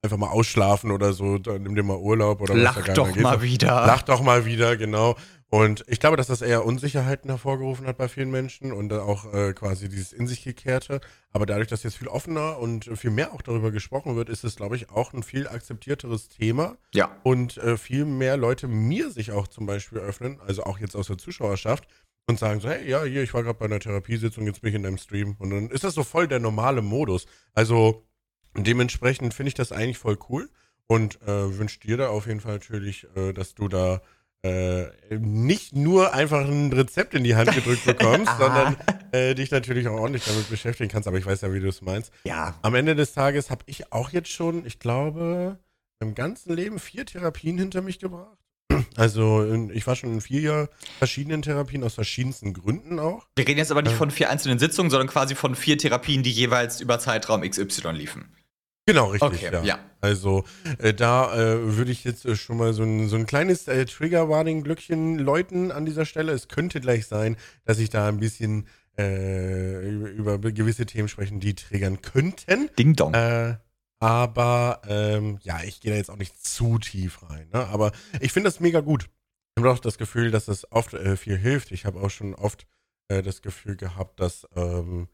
[0.01, 3.15] einfach mal ausschlafen oder so, dann nimm dir mal Urlaub oder Lach was da doch
[3.15, 3.85] mal wieder.
[3.85, 5.15] Lach doch mal wieder, genau.
[5.49, 9.53] Und ich glaube, dass das eher Unsicherheiten hervorgerufen hat bei vielen Menschen und auch äh,
[9.53, 10.99] quasi dieses in sich gekehrte.
[11.31, 14.57] Aber dadurch, dass jetzt viel offener und viel mehr auch darüber gesprochen wird, ist es,
[14.57, 16.77] glaube ich, auch ein viel akzeptierteres Thema.
[16.93, 17.15] Ja.
[17.23, 21.07] Und äh, viel mehr Leute mir sich auch zum Beispiel öffnen, also auch jetzt aus
[21.07, 21.87] der Zuschauerschaft,
[22.29, 24.75] und sagen so, hey, ja, hier, ich war gerade bei einer Therapiesitzung, jetzt bin ich
[24.75, 25.37] in deinem Stream.
[25.39, 27.25] Und dann ist das so voll der normale Modus.
[27.53, 28.05] Also
[28.57, 30.49] dementsprechend finde ich das eigentlich voll cool
[30.87, 34.01] und äh, wünsche dir da auf jeden Fall natürlich, äh, dass du da
[35.19, 38.77] nicht nur einfach ein Rezept in die Hand gedrückt bekommst, sondern
[39.11, 41.07] äh, dich natürlich auch ordentlich damit beschäftigen kannst.
[41.07, 42.11] Aber ich weiß ja, wie du es meinst.
[42.23, 42.55] Ja.
[42.61, 45.59] Am Ende des Tages habe ich auch jetzt schon, ich glaube,
[45.99, 48.37] im ganzen Leben vier Therapien hinter mich gebracht.
[48.95, 53.27] Also ich war schon in vier verschiedenen Therapien aus verschiedensten Gründen auch.
[53.35, 56.31] Wir reden jetzt aber nicht von vier einzelnen Sitzungen, sondern quasi von vier Therapien, die
[56.31, 58.33] jeweils über Zeitraum XY liefen.
[58.87, 59.43] Genau, richtig.
[59.45, 59.63] Okay, ja.
[59.63, 59.79] ja.
[59.99, 60.45] Also
[60.79, 63.85] äh, da äh, würde ich jetzt äh, schon mal so ein, so ein kleines äh,
[63.85, 66.31] Trigger-Warning-Glöckchen läuten an dieser Stelle.
[66.31, 68.65] Es könnte gleich sein, dass ich da ein bisschen
[68.97, 72.69] äh, über, über, gewisse Themen sprechen, die triggern könnten.
[72.79, 73.13] Ding Dong.
[73.13, 73.57] Äh,
[73.99, 77.49] aber ähm, ja, ich gehe da jetzt auch nicht zu tief rein.
[77.51, 77.67] Ne?
[77.67, 79.09] Aber ich finde das mega gut.
[79.55, 81.71] Ich habe auch das Gefühl, dass das oft viel hilft.
[81.71, 82.67] Ich habe auch schon oft
[83.07, 85.07] das Gefühl gehabt, dass ähm,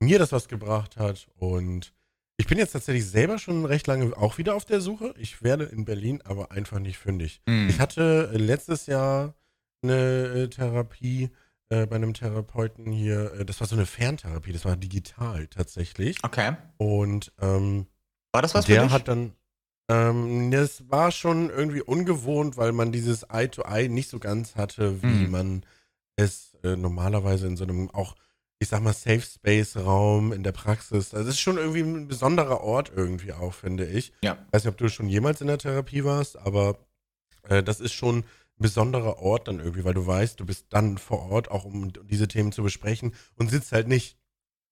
[0.00, 1.92] mir das was gebracht hat und
[2.38, 5.12] ich bin jetzt tatsächlich selber schon recht lange auch wieder auf der Suche.
[5.18, 7.42] Ich werde in Berlin aber einfach nicht fündig.
[7.46, 7.68] Mm.
[7.68, 9.34] Ich hatte letztes Jahr
[9.82, 11.30] eine äh, Therapie
[11.68, 13.32] äh, bei einem Therapeuten hier.
[13.34, 16.22] Äh, das war so eine Ferntherapie, das war digital tatsächlich.
[16.22, 16.56] Okay.
[16.76, 17.86] Und ähm,
[18.32, 18.92] war das was der für dich?
[18.92, 19.32] hat dann.
[19.90, 25.02] Ähm, das war schon irgendwie ungewohnt, weil man dieses Eye-to-Eye -Eye nicht so ganz hatte,
[25.02, 25.30] wie mm.
[25.30, 25.66] man
[26.14, 28.14] es äh, normalerweise in so einem auch
[28.60, 31.10] ich sag mal, Safe Space Raum in der Praxis.
[31.10, 34.12] Das ist schon irgendwie ein besonderer Ort irgendwie auch, finde ich.
[34.22, 34.38] Ja.
[34.46, 36.78] Ich weiß nicht, ob du schon jemals in der Therapie warst, aber
[37.48, 38.24] äh, das ist schon ein
[38.58, 42.26] besonderer Ort dann irgendwie, weil du weißt, du bist dann vor Ort, auch um diese
[42.26, 44.16] Themen zu besprechen und sitzt halt nicht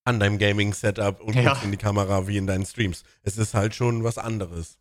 [0.03, 1.43] an deinem Gaming-Setup und ja.
[1.43, 3.03] guckst in die Kamera wie in deinen Streams.
[3.23, 4.79] Es ist halt schon was anderes.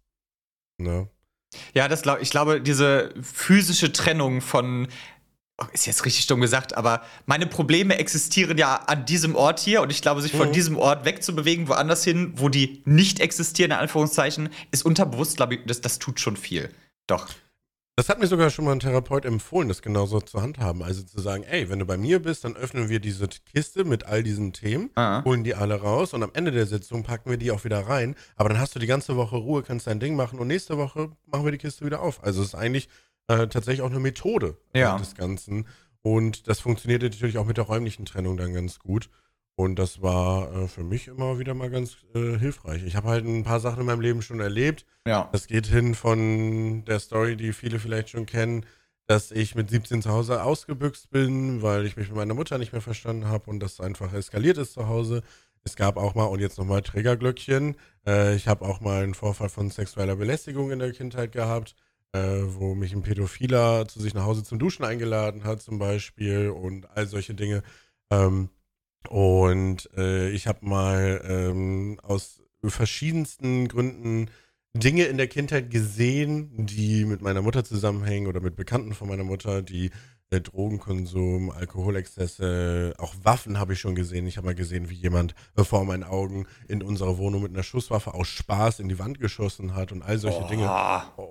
[0.78, 1.08] Ne?
[1.74, 4.88] Ja, das glaub, ich glaube, diese physische Trennung von
[5.72, 9.90] ist jetzt richtig dumm gesagt, aber meine Probleme existieren ja an diesem Ort hier und
[9.90, 10.52] ich glaube, sich von mhm.
[10.52, 15.60] diesem Ort wegzubewegen, woanders hin, wo die nicht existieren, in Anführungszeichen, ist unterbewusst, glaube ich,
[15.66, 16.70] das, das tut schon viel.
[17.06, 17.28] Doch.
[17.98, 20.82] Das hat mir sogar schon mal ein Therapeut empfohlen, das genauso zu handhaben.
[20.82, 24.04] Also zu sagen, ey, wenn du bei mir bist, dann öffnen wir diese Kiste mit
[24.04, 25.24] all diesen Themen, Aha.
[25.24, 28.14] holen die alle raus und am Ende der Sitzung packen wir die auch wieder rein.
[28.36, 31.10] Aber dann hast du die ganze Woche Ruhe, kannst dein Ding machen und nächste Woche
[31.24, 32.22] machen wir die Kiste wieder auf.
[32.22, 32.90] Also es ist eigentlich
[33.28, 34.96] äh, tatsächlich auch eine Methode ja.
[34.98, 35.66] des Ganzen.
[36.02, 39.10] Und das funktioniert natürlich auch mit der räumlichen Trennung dann ganz gut.
[39.56, 42.84] Und das war äh, für mich immer wieder mal ganz äh, hilfreich.
[42.84, 44.84] Ich habe halt ein paar Sachen in meinem Leben schon erlebt.
[45.06, 45.30] Ja.
[45.32, 48.66] Das geht hin von der Story, die viele vielleicht schon kennen,
[49.06, 52.72] dass ich mit 17 zu Hause ausgebüxt bin, weil ich mich mit meiner Mutter nicht
[52.72, 55.22] mehr verstanden habe und das einfach eskaliert ist zu Hause.
[55.64, 59.48] Es gab auch mal, und jetzt nochmal Trägerglöckchen, äh, ich habe auch mal einen Vorfall
[59.48, 61.74] von sexueller Belästigung in der Kindheit gehabt
[62.16, 66.48] äh, wo mich ein Pädophiler zu sich nach Hause zum Duschen eingeladen hat, zum Beispiel,
[66.48, 67.62] und all solche Dinge.
[68.10, 68.48] Ähm,
[69.08, 74.30] und äh, ich habe mal ähm, aus verschiedensten Gründen
[74.74, 79.24] Dinge in der Kindheit gesehen, die mit meiner Mutter zusammenhängen oder mit Bekannten von meiner
[79.24, 79.90] Mutter, die
[80.30, 84.26] äh, Drogenkonsum, Alkoholexzesse, auch Waffen habe ich schon gesehen.
[84.26, 87.62] Ich habe mal gesehen, wie jemand äh, vor meinen Augen in unserer Wohnung mit einer
[87.62, 90.48] Schusswaffe aus Spaß in die Wand geschossen hat und all solche oh.
[90.48, 90.68] Dinge.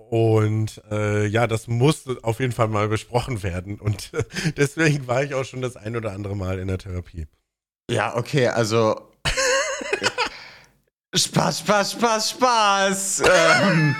[0.09, 3.79] Und äh, ja, das muss auf jeden Fall mal besprochen werden.
[3.79, 4.11] Und
[4.57, 7.27] deswegen war ich auch schon das ein oder andere Mal in der Therapie.
[7.89, 9.11] Ja, okay, also.
[11.13, 13.23] Spaß, Spaß, Spaß, Spaß.
[13.25, 13.95] ähm,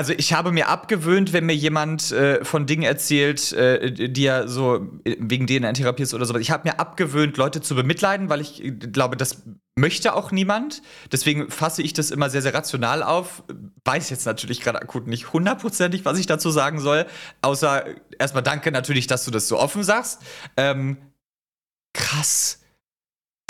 [0.00, 4.48] also ich habe mir abgewöhnt, wenn mir jemand äh, von Dingen erzählt, äh, die er
[4.48, 6.34] so wegen denen er in Therapie ist oder so.
[6.36, 8.62] Ich habe mir abgewöhnt, Leute zu bemitleiden, weil ich
[8.94, 9.42] glaube, das
[9.76, 10.80] möchte auch niemand.
[11.12, 13.42] Deswegen fasse ich das immer sehr, sehr rational auf.
[13.84, 17.04] Weiß jetzt natürlich gerade akut nicht hundertprozentig, was ich dazu sagen soll.
[17.42, 17.84] Außer
[18.18, 20.22] erstmal danke natürlich, dass du das so offen sagst.
[20.56, 20.96] Ähm,
[21.92, 22.59] krass.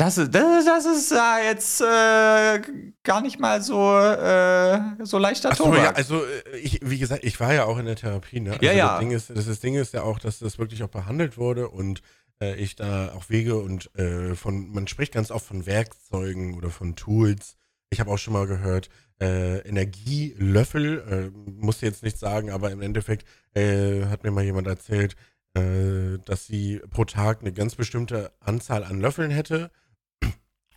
[0.01, 2.63] Das ist, das, das ist ja jetzt äh,
[3.03, 7.39] gar nicht mal so, äh, so leichter so, ja, also äh, ich, wie gesagt, ich
[7.39, 8.41] war ja auch in der Therapie.
[8.41, 8.53] Ne?
[8.53, 8.93] Also ja, ja.
[8.93, 11.69] Das Ding, ist, das, das Ding ist ja auch, dass das wirklich auch behandelt wurde
[11.69, 12.01] und
[12.41, 16.71] äh, ich da auch Wege und äh, von, man spricht ganz oft von Werkzeugen oder
[16.71, 17.57] von Tools.
[17.91, 18.89] Ich habe auch schon mal gehört,
[19.21, 25.15] äh, Energielöffel, musste jetzt nicht sagen, aber im Endeffekt hat mir mal jemand erzählt,
[25.55, 29.71] äh, dass sie pro Tag eine ganz bestimmte Anzahl an Löffeln hätte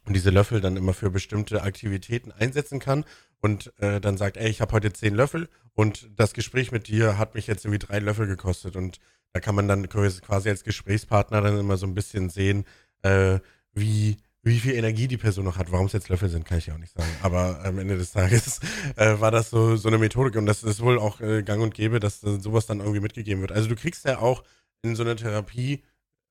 [0.06, 3.06] und diese Löffel dann immer für bestimmte Aktivitäten einsetzen kann
[3.42, 7.18] und äh, dann sagt, ey, ich habe heute zehn Löffel und das Gespräch mit dir
[7.18, 9.00] hat mich jetzt irgendwie drei Löffel gekostet und
[9.32, 12.66] da kann man dann quasi als Gesprächspartner dann immer so ein bisschen sehen,
[13.02, 13.40] äh,
[13.74, 15.72] wie wie viel Energie die Person noch hat.
[15.72, 17.10] Warum es jetzt Löffel sind, kann ich ja auch nicht sagen.
[17.22, 18.60] Aber am Ende des Tages
[18.98, 21.74] äh, war das so, so eine Methodik und das ist wohl auch äh, gang und
[21.74, 23.54] gäbe, dass äh, sowas dann irgendwie mitgegeben wird.
[23.54, 24.44] Also du kriegst ja auch
[24.82, 25.82] in so einer Therapie,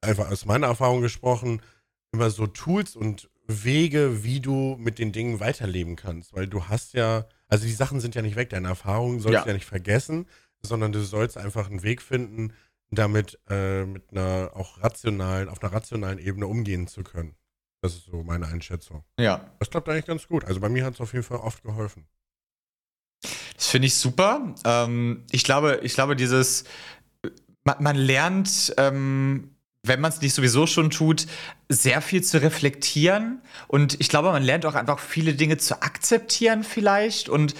[0.02, 1.62] einfach aus meiner Erfahrung gesprochen,
[2.12, 3.30] immer so Tools und
[3.64, 6.32] Wege, wie du mit den Dingen weiterleben kannst.
[6.32, 9.42] Weil du hast ja, also die Sachen sind ja nicht weg, deine Erfahrungen sollst ja.
[9.42, 10.26] du ja nicht vergessen,
[10.62, 12.52] sondern du sollst einfach einen Weg finden,
[12.90, 17.34] damit äh, mit einer auch rationalen, auf einer rationalen Ebene umgehen zu können.
[17.80, 19.02] Das ist so meine Einschätzung.
[19.18, 19.50] Ja.
[19.58, 20.44] Das klappt eigentlich ganz gut.
[20.44, 22.06] Also bei mir hat es auf jeden Fall oft geholfen.
[23.56, 24.54] Das finde ich super.
[24.64, 26.64] Ähm, ich glaube, ich glaube, dieses,
[27.64, 29.51] man, man lernt, ähm,
[29.84, 31.26] wenn man es nicht sowieso schon tut,
[31.68, 33.42] sehr viel zu reflektieren.
[33.66, 37.28] Und ich glaube, man lernt auch einfach viele Dinge zu akzeptieren vielleicht.
[37.28, 37.54] Und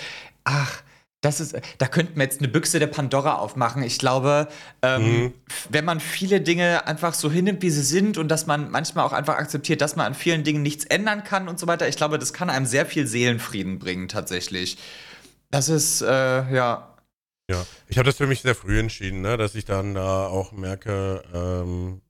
[0.45, 0.83] ach,
[1.23, 3.83] das ist, da könnten wir jetzt eine Büchse der Pandora aufmachen.
[3.85, 4.49] Ich glaube,
[4.83, 5.33] ähm, mhm.
[5.69, 9.13] wenn man viele Dinge einfach so hinnimmt, wie sie sind und dass man manchmal auch
[9.13, 12.19] einfach akzeptiert, dass man an vielen Dingen nichts ändern kann und so weiter, ich glaube,
[12.19, 14.79] das kann einem sehr viel Seelenfrieden bringen, tatsächlich.
[15.51, 16.07] Das ist, äh,
[16.55, 16.97] ja.
[17.49, 20.53] Ja, ich habe das für mich sehr früh entschieden, ne, dass ich dann da auch
[20.53, 22.02] merke, ähm,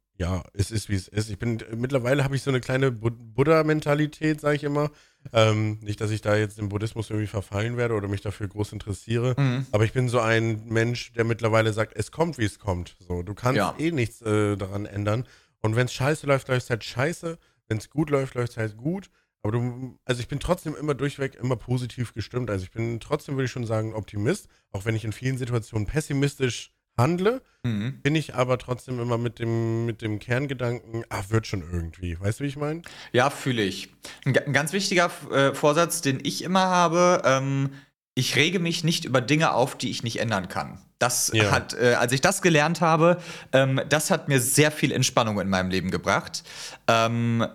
[0.62, 1.30] es ist wie es ist.
[1.30, 4.90] Ich bin mittlerweile habe ich so eine kleine Buddha-Mentalität, sage ich immer.
[5.32, 8.72] Ähm, nicht, dass ich da jetzt im Buddhismus irgendwie verfallen werde oder mich dafür groß
[8.72, 9.66] interessiere, mhm.
[9.70, 12.96] aber ich bin so ein Mensch, der mittlerweile sagt, es kommt, wie es kommt.
[12.98, 13.74] So, du kannst ja.
[13.78, 15.26] eh nichts äh, daran ändern.
[15.60, 17.38] Und wenn es scheiße läuft, läuft es halt scheiße.
[17.68, 19.10] Wenn es gut läuft, läuft es halt gut.
[19.42, 22.50] Aber du, also ich bin trotzdem immer durchweg immer positiv gestimmt.
[22.50, 25.86] Also ich bin trotzdem, würde ich schon sagen, Optimist, auch wenn ich in vielen Situationen
[25.86, 28.00] pessimistisch handle, mhm.
[28.02, 32.18] bin ich aber trotzdem immer mit dem, mit dem Kerngedanken, ach, wird schon irgendwie.
[32.20, 32.82] Weißt du, wie ich meine?
[33.12, 33.88] Ja, fühle ich.
[34.24, 37.70] Ein, ein, ganz wichtiger äh, Vorsatz, den ich immer habe, ähm,
[38.14, 40.78] ich rege mich nicht über Dinge auf, die ich nicht ändern kann.
[40.98, 41.50] Das ja.
[41.50, 43.20] hat, äh, als ich das gelernt habe,
[43.52, 46.44] ähm, das hat mir sehr viel Entspannung in meinem Leben gebracht.
[46.88, 47.46] Ähm,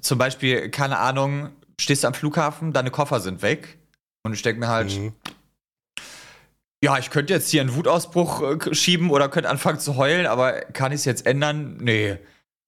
[0.00, 3.78] zum Beispiel, keine Ahnung, stehst am Flughafen, deine Koffer sind weg.
[4.22, 5.12] Und ich denke mir halt, mhm
[6.84, 10.60] ja, ich könnte jetzt hier einen Wutausbruch äh, schieben oder könnte anfangen zu heulen, aber
[10.60, 11.78] kann ich es jetzt ändern?
[11.80, 12.18] Nee.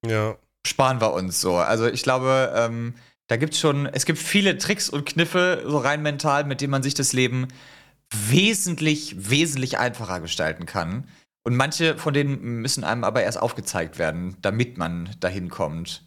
[0.07, 0.37] Ja.
[0.67, 1.57] Sparen wir uns so.
[1.57, 2.95] Also ich glaube, ähm,
[3.29, 6.71] da gibt es schon, es gibt viele Tricks und Kniffe, so rein mental, mit denen
[6.71, 7.49] man sich das Leben
[8.11, 11.07] wesentlich, wesentlich einfacher gestalten kann.
[11.45, 16.05] Und manche von denen müssen einem aber erst aufgezeigt werden, damit man dahin kommt.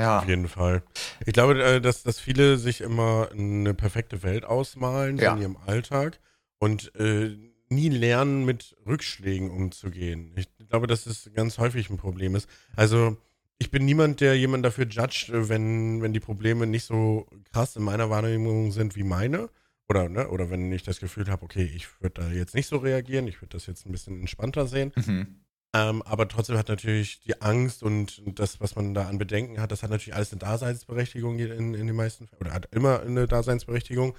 [0.00, 0.20] Ja.
[0.20, 0.82] Auf jeden Fall.
[1.26, 5.34] Ich glaube, äh, dass, dass viele sich immer eine perfekte Welt ausmalen ja.
[5.34, 6.18] in ihrem Alltag
[6.62, 7.36] und äh,
[7.70, 10.32] nie lernen, mit Rückschlägen umzugehen.
[10.36, 12.48] Ich glaube, dass das ganz häufig ein Problem ist.
[12.76, 13.16] Also,
[13.58, 17.82] ich bin niemand, der jemand dafür judgt, wenn, wenn die Probleme nicht so krass in
[17.82, 19.50] meiner Wahrnehmung sind wie meine.
[19.88, 22.76] Oder, ne, oder wenn ich das Gefühl habe, okay, ich würde da jetzt nicht so
[22.76, 24.92] reagieren, ich würde das jetzt ein bisschen entspannter sehen.
[24.94, 25.40] Mhm.
[25.74, 29.72] Ähm, aber trotzdem hat natürlich die Angst und das, was man da an Bedenken hat,
[29.72, 33.26] das hat natürlich alles eine Daseinsberechtigung in, in den meisten Fällen, oder hat immer eine
[33.26, 34.16] Daseinsberechtigung.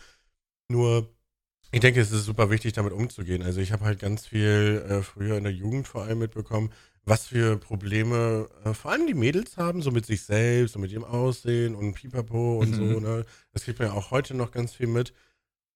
[0.68, 1.10] Nur
[1.74, 3.42] ich denke, es ist super wichtig, damit umzugehen.
[3.42, 6.72] Also ich habe halt ganz viel äh, früher in der Jugend vor allem mitbekommen,
[7.04, 10.92] was für Probleme äh, vor allem die Mädels haben, so mit sich selbst und mit
[10.92, 12.76] ihrem Aussehen und Pipapo und mhm.
[12.76, 13.00] so.
[13.00, 13.26] Ne?
[13.54, 15.14] Das kriegt man ja auch heute noch ganz viel mit.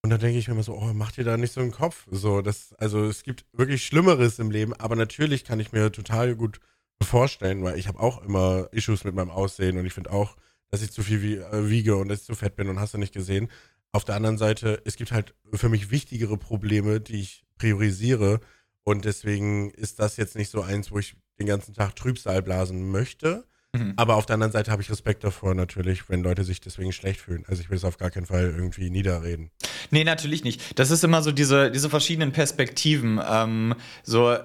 [0.00, 2.06] Und dann denke ich mir immer so, oh, mach dir da nicht so einen Kopf.
[2.12, 6.36] So, das, also es gibt wirklich Schlimmeres im Leben, aber natürlich kann ich mir total
[6.36, 6.60] gut
[7.02, 10.36] vorstellen, weil ich habe auch immer Issues mit meinem Aussehen und ich finde auch,
[10.70, 12.94] dass ich zu viel wie, äh, wiege und dass ich zu fett bin und hast
[12.94, 13.48] du nicht gesehen.
[13.92, 18.40] Auf der anderen Seite, es gibt halt für mich wichtigere Probleme, die ich priorisiere.
[18.84, 22.90] Und deswegen ist das jetzt nicht so eins, wo ich den ganzen Tag Trübsal blasen
[22.90, 23.44] möchte.
[23.72, 23.94] Mhm.
[23.96, 27.20] Aber auf der anderen Seite habe ich Respekt davor natürlich, wenn Leute sich deswegen schlecht
[27.20, 27.44] fühlen.
[27.48, 29.50] Also ich will es auf gar keinen Fall irgendwie niederreden.
[29.90, 30.78] Nee, natürlich nicht.
[30.78, 33.20] Das ist immer so diese, diese verschiedenen Perspektiven.
[33.26, 34.36] Ähm, so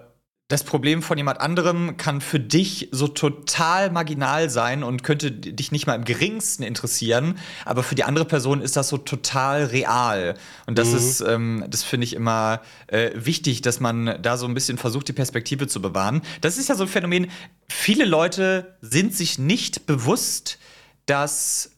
[0.50, 5.72] das Problem von jemand anderem kann für dich so total marginal sein und könnte dich
[5.72, 10.36] nicht mal im geringsten interessieren, aber für die andere Person ist das so total real.
[10.68, 10.98] Und das mhm.
[10.98, 15.08] ist, ähm, das finde ich immer äh, wichtig, dass man da so ein bisschen versucht,
[15.08, 16.22] die Perspektive zu bewahren.
[16.42, 17.32] Das ist ja so ein Phänomen,
[17.70, 20.60] viele Leute sind sich nicht bewusst,
[21.06, 21.72] dass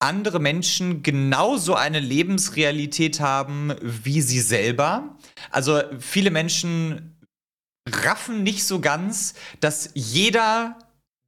[0.00, 5.16] andere Menschen genauso eine Lebensrealität haben wie sie selber.
[5.50, 7.17] Also viele Menschen
[8.04, 10.76] raffen nicht so ganz, dass jeder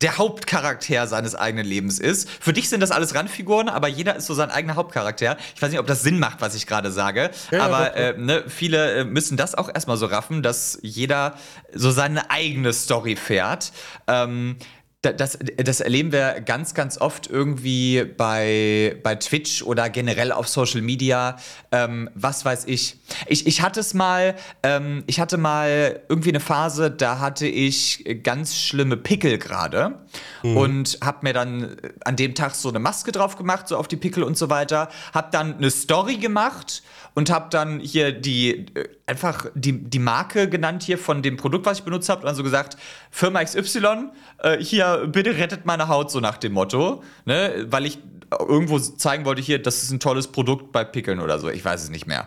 [0.00, 2.28] der Hauptcharakter seines eigenen Lebens ist.
[2.28, 5.36] Für dich sind das alles Randfiguren, aber jeder ist so sein eigener Hauptcharakter.
[5.54, 8.44] Ich weiß nicht, ob das Sinn macht, was ich gerade sage, ja, aber äh, ne,
[8.48, 11.34] viele äh, müssen das auch erstmal so raffen, dass jeder
[11.74, 13.72] so seine eigene Story fährt.
[14.06, 14.56] Ähm,
[15.02, 20.82] das, das erleben wir ganz, ganz oft irgendwie bei, bei Twitch oder generell auf Social
[20.82, 21.38] Media.
[21.72, 22.98] Ähm, was weiß ich.
[23.26, 28.20] Ich, ich hatte es mal, ähm, ich hatte mal irgendwie eine Phase, da hatte ich
[28.22, 30.00] ganz schlimme Pickel gerade
[30.42, 30.56] mhm.
[30.58, 33.96] und habe mir dann an dem Tag so eine Maske drauf gemacht, so auf die
[33.96, 34.90] Pickel und so weiter.
[35.14, 36.82] Hab dann eine Story gemacht
[37.20, 41.66] und habe dann hier die äh, einfach die, die Marke genannt hier von dem Produkt,
[41.66, 42.78] was ich benutzt habe, und dann so gesagt,
[43.11, 47.66] Firma XY, äh, hier bitte rettet meine Haut, so nach dem Motto, ne?
[47.68, 47.98] weil ich
[48.30, 51.83] irgendwo zeigen wollte hier, das ist ein tolles Produkt bei Pickeln oder so, ich weiß
[51.83, 52.26] es nicht mehr.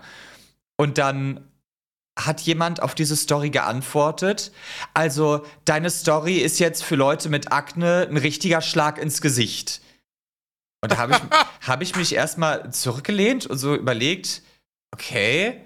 [0.77, 1.39] Und dann
[2.19, 4.51] hat jemand auf diese Story geantwortet.
[4.93, 9.81] Also, deine Story ist jetzt für Leute mit Akne ein richtiger Schlag ins Gesicht.
[10.81, 11.19] Und da habe ich,
[11.67, 14.43] hab ich mich erstmal zurückgelehnt und so überlegt,
[14.93, 15.61] okay,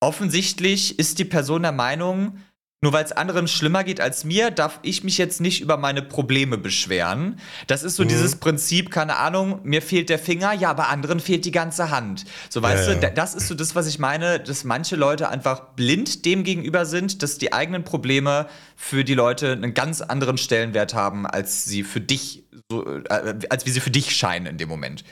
[0.00, 2.38] offensichtlich ist die Person der Meinung,
[2.84, 6.02] nur weil es anderen schlimmer geht als mir, darf ich mich jetzt nicht über meine
[6.02, 7.38] Probleme beschweren.
[7.68, 8.08] Das ist so mhm.
[8.08, 12.24] dieses Prinzip, keine Ahnung, mir fehlt der Finger, ja, aber anderen fehlt die ganze Hand.
[12.50, 13.10] So, weißt ja, du, ja.
[13.10, 17.22] das ist so das, was ich meine, dass manche Leute einfach blind dem gegenüber sind,
[17.22, 22.00] dass die eigenen Probleme für die Leute einen ganz anderen Stellenwert haben, als sie für
[22.00, 25.04] dich, so, äh, als wie sie für dich scheinen in dem Moment.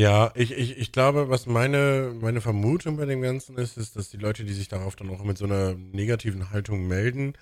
[0.00, 4.10] Ja, ich, ich, ich glaube, was meine, meine Vermutung bei dem Ganzen ist, ist, dass
[4.10, 7.34] die Leute, die sich darauf dann auch mit so einer negativen Haltung melden,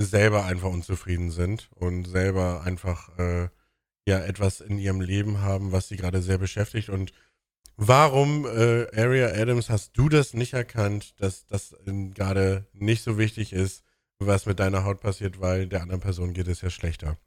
[0.00, 3.48] selber einfach unzufrieden sind und selber einfach äh,
[4.06, 6.90] ja etwas in ihrem Leben haben, was sie gerade sehr beschäftigt.
[6.90, 7.12] Und
[7.76, 13.52] warum, äh, Area Adams, hast du das nicht erkannt, dass das gerade nicht so wichtig
[13.54, 13.82] ist,
[14.18, 17.18] was mit deiner Haut passiert, weil der anderen Person geht es ja schlechter?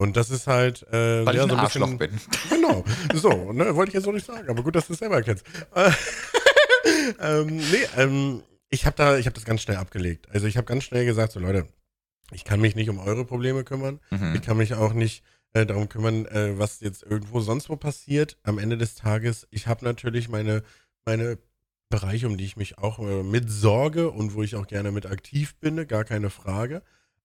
[0.00, 0.82] Und das ist halt.
[0.90, 2.20] Äh, Weil ja, ich ein so ein Arschloch bisschen, bin.
[2.48, 2.84] Genau.
[3.12, 5.44] So, ne, wollte ich jetzt so nicht sagen, aber gut, dass du es selber erkennst.
[7.20, 10.26] ähm, nee, ähm, ich habe da, ich habe das ganz schnell abgelegt.
[10.30, 11.66] Also ich habe ganz schnell gesagt, so Leute,
[12.32, 14.00] ich kann mich nicht um eure Probleme kümmern.
[14.08, 14.36] Mhm.
[14.36, 18.38] Ich kann mich auch nicht äh, darum kümmern, äh, was jetzt irgendwo sonst wo passiert.
[18.42, 20.62] Am Ende des Tages, ich habe natürlich meine,
[21.04, 21.36] meine
[21.90, 25.04] Bereiche, um die ich mich auch äh, mit sorge und wo ich auch gerne mit
[25.04, 26.80] aktiv bin, gar keine Frage.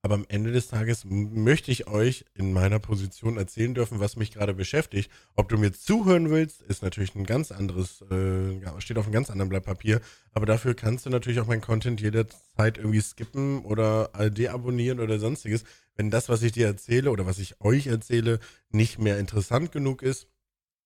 [0.05, 4.31] Aber am Ende des Tages möchte ich euch in meiner Position erzählen dürfen, was mich
[4.31, 5.09] gerade beschäftigt.
[5.35, 9.31] Ob du mir zuhören willst, ist natürlich ein ganz anderes, äh, steht auf einem ganz
[9.31, 10.01] anderen Blatt Papier.
[10.31, 15.63] Aber dafür kannst du natürlich auch meinen Content jederzeit irgendwie skippen oder deabonnieren oder sonstiges.
[15.95, 18.37] Wenn das, was ich dir erzähle oder was ich euch erzähle,
[18.69, 20.27] nicht mehr interessant genug ist,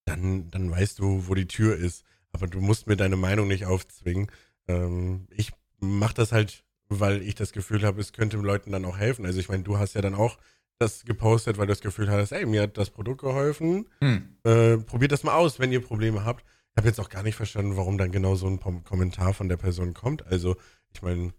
[0.06, 2.06] dann, dann weißt du, wo die Tür ist.
[2.32, 4.32] Aber du musst mir deine Meinung nicht aufzwingen.
[4.70, 5.52] Ähm, ich
[5.82, 9.26] mache das halt weil ich das Gefühl habe, es könnte den Leuten dann auch helfen.
[9.26, 10.38] Also ich meine, du hast ja dann auch
[10.80, 13.88] das gepostet, weil du das Gefühl hattest, ey, mir hat das Produkt geholfen.
[14.02, 14.38] Hm.
[14.44, 16.44] Äh, probiert das mal aus, wenn ihr Probleme habt.
[16.72, 19.58] Ich habe jetzt auch gar nicht verstanden, warum dann genau so ein Kommentar von der
[19.58, 20.26] Person kommt.
[20.28, 20.56] Also
[20.94, 21.34] ich meine,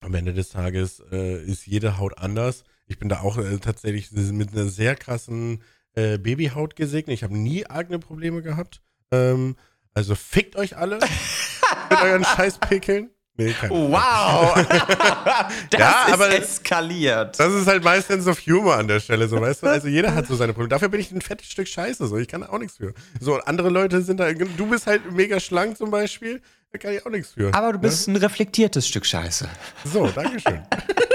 [0.00, 2.64] am Ende des Tages äh, ist jede Haut anders.
[2.86, 5.62] Ich bin da auch äh, tatsächlich mit einer sehr krassen
[5.94, 7.14] äh, Babyhaut gesegnet.
[7.14, 8.82] Ich habe nie eigene Probleme gehabt.
[9.10, 9.56] Ähm,
[9.94, 11.00] also fickt euch alle
[11.90, 13.10] mit euren Scheißpickeln.
[13.38, 14.54] Nee, wow!
[15.70, 17.38] das ja, ist eskaliert.
[17.38, 19.66] Das ist halt meist Sense of Humor an der Stelle, so weißt du.
[19.66, 20.70] Also jeder hat so seine Probleme.
[20.70, 22.94] Dafür bin ich ein fettes Stück Scheiße, so ich kann auch nichts für.
[23.20, 24.32] So andere Leute sind da.
[24.32, 26.40] Du bist halt mega schlank zum Beispiel,
[26.72, 27.52] da kann ich auch nichts für.
[27.52, 28.14] Aber du bist ne?
[28.14, 29.48] ein reflektiertes Stück Scheiße.
[29.84, 30.62] So, Dankeschön.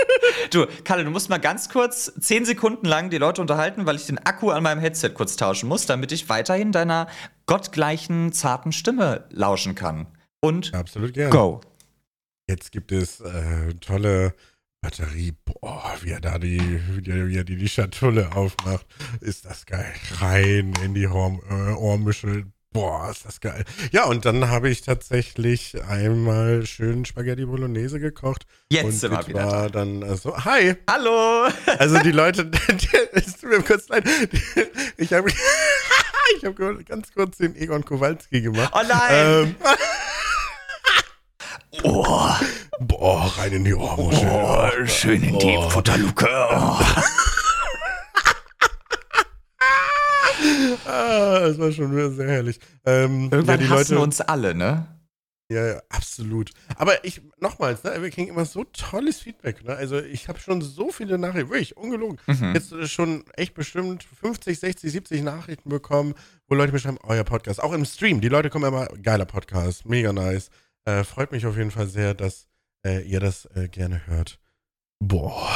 [0.52, 4.06] du, Kalle, du musst mal ganz kurz zehn Sekunden lang die Leute unterhalten, weil ich
[4.06, 7.08] den Akku an meinem Headset kurz tauschen muss, damit ich weiterhin deiner
[7.48, 10.08] gottgleichen zarten Stimme lauschen kann.
[10.40, 11.30] Und Absolut gerne.
[11.32, 11.62] go.
[12.52, 14.34] Jetzt gibt es äh, tolle
[14.82, 15.34] Batterie.
[15.46, 16.60] Boah, wie er da die,
[16.90, 18.86] wie er, wie er die, die Schatulle aufmacht.
[19.22, 19.94] Ist das geil.
[20.20, 22.48] Rein in die Ohr, äh, Ohrmuschel.
[22.74, 23.64] Boah, ist das geil.
[23.94, 28.46] Ja, und dann habe ich tatsächlich einmal schön Spaghetti Bolognese gekocht.
[28.70, 29.70] Jetzt und sind wir wieder war da.
[29.70, 30.76] dann also, hi.
[30.90, 31.48] Hallo.
[31.80, 32.52] Also die Leute,
[33.14, 34.04] es tut mir kurz leid.
[34.98, 35.30] Ich habe
[36.38, 38.74] ich habe ganz kurz den Egon Kowalski gemacht.
[38.76, 39.56] Oh nein.
[39.56, 39.56] Ähm,
[41.84, 42.30] Oh.
[42.80, 44.30] Boah, rein in die Ohrmuschel.
[44.30, 45.70] Oh, schön in die oh.
[45.70, 46.28] Futterluke.
[46.28, 46.80] Oh.
[50.86, 52.60] ah, das war schon sehr herrlich.
[52.86, 54.88] Ähm, Irgendwann ja, die hassen Leute, uns alle, ne?
[55.52, 56.52] Ja, ja, absolut.
[56.78, 59.65] Aber ich, nochmals, ne, wir kriegen immer so tolles Feedback.
[59.65, 59.76] Ne?
[59.76, 62.20] Also ich habe schon so viele Nachrichten, wirklich, ungelogen.
[62.26, 62.54] Mhm.
[62.54, 66.13] Jetzt schon echt bestimmt 50, 60, 70 Nachrichten bekommen,
[66.48, 68.22] wo Leute mir schreiben, euer Podcast, auch im Stream.
[68.22, 70.50] Die Leute kommen immer, geiler Podcast, mega nice.
[70.86, 72.48] Äh, freut mich auf jeden Fall sehr, dass
[72.86, 74.39] äh, ihr das äh, gerne hört.
[74.99, 75.49] Boah.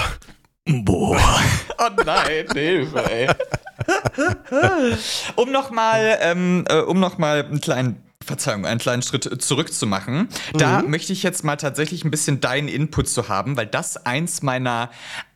[0.65, 1.19] Boah.
[1.77, 3.27] Oh nein, Hilfe, ey.
[5.35, 10.29] um nochmal ähm, äh, um noch einen kleinen Verzeihung, einen kleinen Schritt zurückzumachen.
[10.53, 10.57] Mhm.
[10.57, 14.41] Da möchte ich jetzt mal tatsächlich ein bisschen deinen Input zu haben, weil das eins
[14.41, 14.89] meiner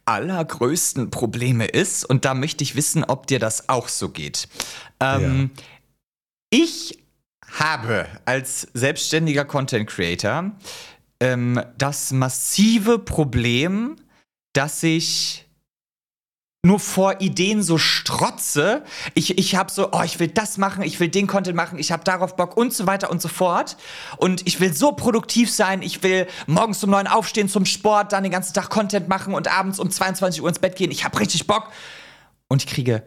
[0.05, 4.47] allergrößten Probleme ist und da möchte ich wissen, ob dir das auch so geht.
[4.99, 5.64] Ähm, ja.
[6.51, 6.99] Ich
[7.58, 10.52] habe als selbstständiger Content Creator
[11.20, 13.95] ähm, das massive Problem,
[14.54, 15.45] dass ich
[16.62, 18.84] nur vor Ideen so strotze.
[19.14, 21.91] Ich, ich habe so, oh, ich will das machen, ich will den Content machen, ich
[21.91, 23.78] habe darauf Bock und so weiter und so fort.
[24.18, 28.24] Und ich will so produktiv sein, ich will morgens um neun aufstehen zum Sport, dann
[28.24, 30.91] den ganzen Tag Content machen und abends um 22 Uhr ins Bett gehen.
[30.91, 31.70] Ich habe richtig Bock.
[32.50, 33.04] Und ich kriege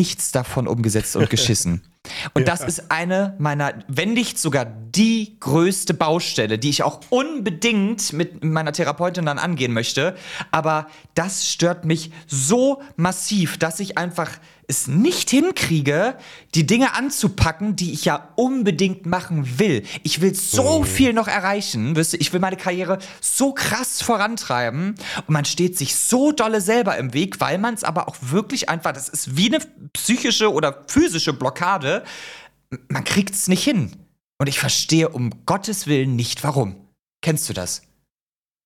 [0.00, 1.82] nichts davon umgesetzt und geschissen.
[2.32, 2.46] Und ja.
[2.46, 8.42] das ist eine meiner, wenn nicht sogar die größte Baustelle, die ich auch unbedingt mit
[8.42, 10.16] meiner Therapeutin dann angehen möchte.
[10.50, 14.30] Aber das stört mich so massiv, dass ich einfach
[14.70, 16.16] es nicht hinkriege,
[16.54, 19.82] die Dinge anzupacken, die ich ja unbedingt machen will.
[20.02, 20.84] Ich will so mhm.
[20.84, 24.94] viel noch erreichen, weißt du, ich will meine Karriere so krass vorantreiben
[25.26, 28.68] und man steht sich so dolle selber im Weg, weil man es aber auch wirklich
[28.68, 32.04] einfach, das ist wie eine psychische oder physische Blockade,
[32.88, 33.96] man kriegt es nicht hin.
[34.38, 36.76] Und ich verstehe um Gottes Willen nicht warum.
[37.20, 37.82] Kennst du das?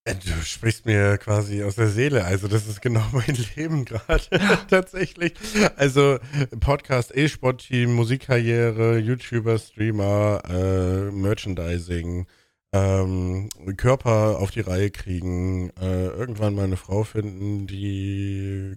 [0.04, 2.24] Äh, du sprichst mir quasi aus der Seele.
[2.24, 4.24] Also, das ist genau mein Leben gerade.
[4.68, 5.34] Tatsächlich.
[5.76, 6.18] Also,
[6.60, 12.26] Podcast, E-Sport-Team, Musikkarriere, YouTuber, Streamer, äh, Merchandising,
[12.72, 18.76] ähm, Körper auf die Reihe kriegen, äh, irgendwann mal eine Frau finden, die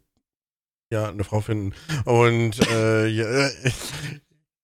[0.90, 1.74] ja, eine Frau finden.
[2.06, 3.50] Und äh, ja,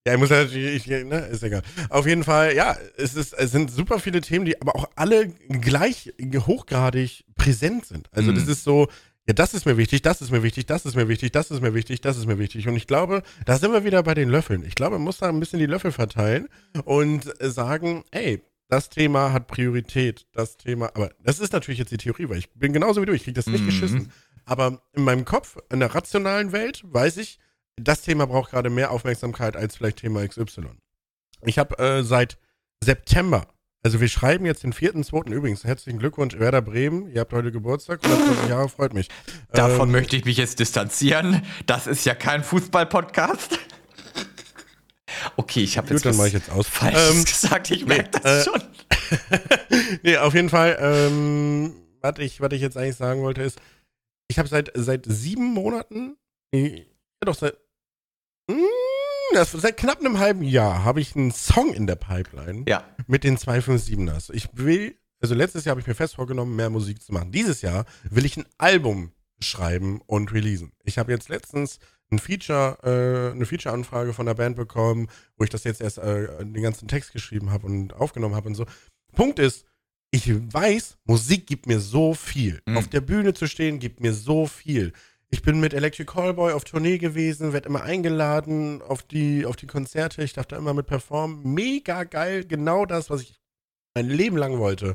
[0.06, 1.62] ja, ich muss natürlich, ich, ne, ist egal.
[1.90, 5.30] Auf jeden Fall, ja, es, ist, es sind super viele Themen, die aber auch alle
[5.48, 8.10] gleich hochgradig präsent sind.
[8.12, 8.36] Also mhm.
[8.36, 8.90] das ist so,
[9.28, 11.62] ja, das ist mir wichtig, das ist mir wichtig, das ist mir wichtig, das ist
[11.62, 12.68] mir wichtig, das ist mir wichtig.
[12.68, 14.66] Und ich glaube, da sind wir wieder bei den Löffeln.
[14.66, 16.50] Ich glaube, man muss da ein bisschen die Löffel verteilen
[16.84, 21.98] und sagen, ey, das Thema hat Priorität, das Thema, aber das ist natürlich jetzt die
[21.98, 23.68] Theorie, weil ich bin genauso wie du, ich kriege das nicht mhm.
[23.68, 24.12] geschissen.
[24.46, 27.40] Aber in meinem Kopf, in der rationalen Welt, weiß ich,
[27.76, 30.68] das Thema braucht gerade mehr Aufmerksamkeit als vielleicht Thema XY.
[31.46, 32.38] Ich habe äh, seit
[32.84, 33.48] September,
[33.84, 35.32] also wir schreiben jetzt den 4.2.
[35.32, 39.10] übrigens, herzlichen Glückwunsch Werder Bremen, ihr habt heute Geburtstag, 120 Jahre, freut mich.
[39.52, 43.60] Davon ähm, möchte ich mich jetzt distanzieren, das ist ja kein Fußball-Podcast.
[45.36, 46.68] Okay, ich habe jetzt dann mache ich jetzt aus.
[46.68, 48.62] Falsches ähm, gesagt, ich merke nee, das äh, schon.
[50.04, 53.60] nee, auf jeden Fall, ähm, was ich, was ich jetzt eigentlich sagen wollte ist,
[54.28, 56.18] ich habe seit, seit sieben Monaten,
[57.24, 57.58] ja doch seit,
[58.50, 58.58] hm,
[59.34, 62.84] das, seit knapp einem halben Jahr habe ich einen Song in der Pipeline ja.
[63.08, 64.32] mit den 257ers.
[64.34, 67.32] Ich will, also letztes Jahr habe ich mir fest vorgenommen, mehr Musik zu machen.
[67.32, 70.74] Dieses Jahr will ich ein Album schreiben und releasen.
[70.84, 71.80] Ich habe jetzt letztens
[72.12, 75.08] ein Feature, äh, eine Feature-Anfrage von der Band bekommen,
[75.38, 78.56] wo ich das jetzt erst äh, den ganzen Text geschrieben habe und aufgenommen habe und
[78.56, 78.66] so.
[79.14, 79.66] Punkt ist,
[80.12, 82.62] ich weiß, Musik gibt mir so viel.
[82.68, 82.78] Mhm.
[82.78, 84.94] Auf der Bühne zu stehen gibt mir so viel.
[85.34, 89.66] Ich bin mit Electric Callboy auf Tournee gewesen, werde immer eingeladen auf die, auf die
[89.66, 90.24] Konzerte.
[90.24, 91.42] Ich darf da immer mit performen.
[91.56, 93.42] Mega geil, genau das, was ich
[93.96, 94.90] mein Leben lang wollte.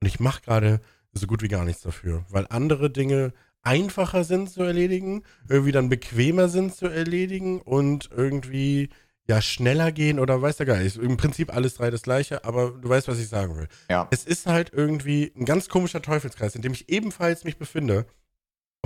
[0.00, 0.80] Und ich mache gerade
[1.12, 3.32] so gut wie gar nichts dafür, weil andere Dinge
[3.62, 8.88] einfacher sind zu erledigen, irgendwie dann bequemer sind zu erledigen und irgendwie
[9.28, 10.96] ja schneller gehen oder weiß der Geist.
[10.96, 13.68] Im Prinzip alles drei das gleiche, aber du weißt, was ich sagen will.
[13.88, 14.08] Ja.
[14.10, 18.04] Es ist halt irgendwie ein ganz komischer Teufelskreis, in dem ich ebenfalls mich befinde.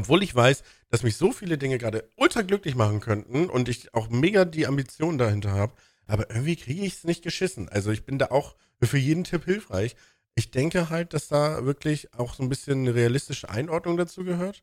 [0.00, 3.92] Obwohl ich weiß, dass mich so viele Dinge gerade ultra glücklich machen könnten und ich
[3.92, 5.74] auch mega die Ambitionen dahinter habe,
[6.06, 7.68] aber irgendwie kriege ich es nicht geschissen.
[7.68, 9.96] Also ich bin da auch für jeden Tipp hilfreich.
[10.34, 14.62] Ich denke halt, dass da wirklich auch so ein bisschen eine realistische Einordnung dazu gehört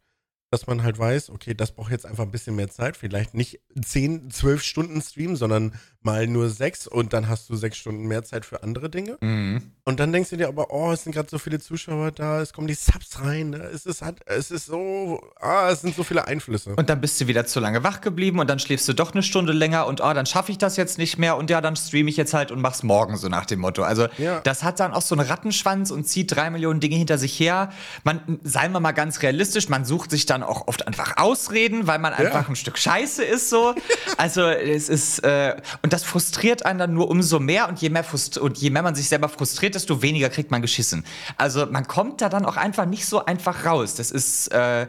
[0.50, 2.96] dass man halt weiß, okay, das braucht jetzt einfach ein bisschen mehr Zeit.
[2.96, 5.74] Vielleicht nicht 10, 12 Stunden Stream, sondern
[6.08, 9.18] mal nur sechs und dann hast du sechs Stunden mehr Zeit für andere Dinge.
[9.20, 9.74] Mhm.
[9.84, 12.54] Und dann denkst du dir aber, oh, es sind gerade so viele Zuschauer da, es
[12.54, 13.58] kommen die Subs rein, ne?
[13.58, 16.76] es ist halt, es ist so, ah, es sind so viele Einflüsse.
[16.76, 19.22] Und dann bist du wieder zu lange wach geblieben und dann schläfst du doch eine
[19.22, 22.10] Stunde länger und oh, dann schaffe ich das jetzt nicht mehr und ja, dann streame
[22.10, 23.84] ich jetzt halt und mach's morgen, so nach dem Motto.
[23.84, 24.40] Also ja.
[24.40, 27.74] das hat dann auch so einen Rattenschwanz und zieht drei Millionen Dinge hinter sich her.
[28.06, 32.00] Man, seien wir mal ganz realistisch, man sucht sich dann auch oft einfach Ausreden, weil
[32.00, 32.20] man ja.
[32.20, 33.76] einfach ein Stück Scheiße ist so.
[34.18, 38.06] also es ist, äh, und das frustriert einen dann nur umso mehr und je mehr,
[38.40, 41.06] und je mehr man sich selber frustriert, desto weniger kriegt man geschissen.
[41.38, 43.96] Also man kommt da dann auch einfach nicht so einfach raus.
[43.96, 44.88] Das ist, äh,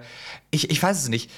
[0.51, 1.30] ich, ich weiß es nicht.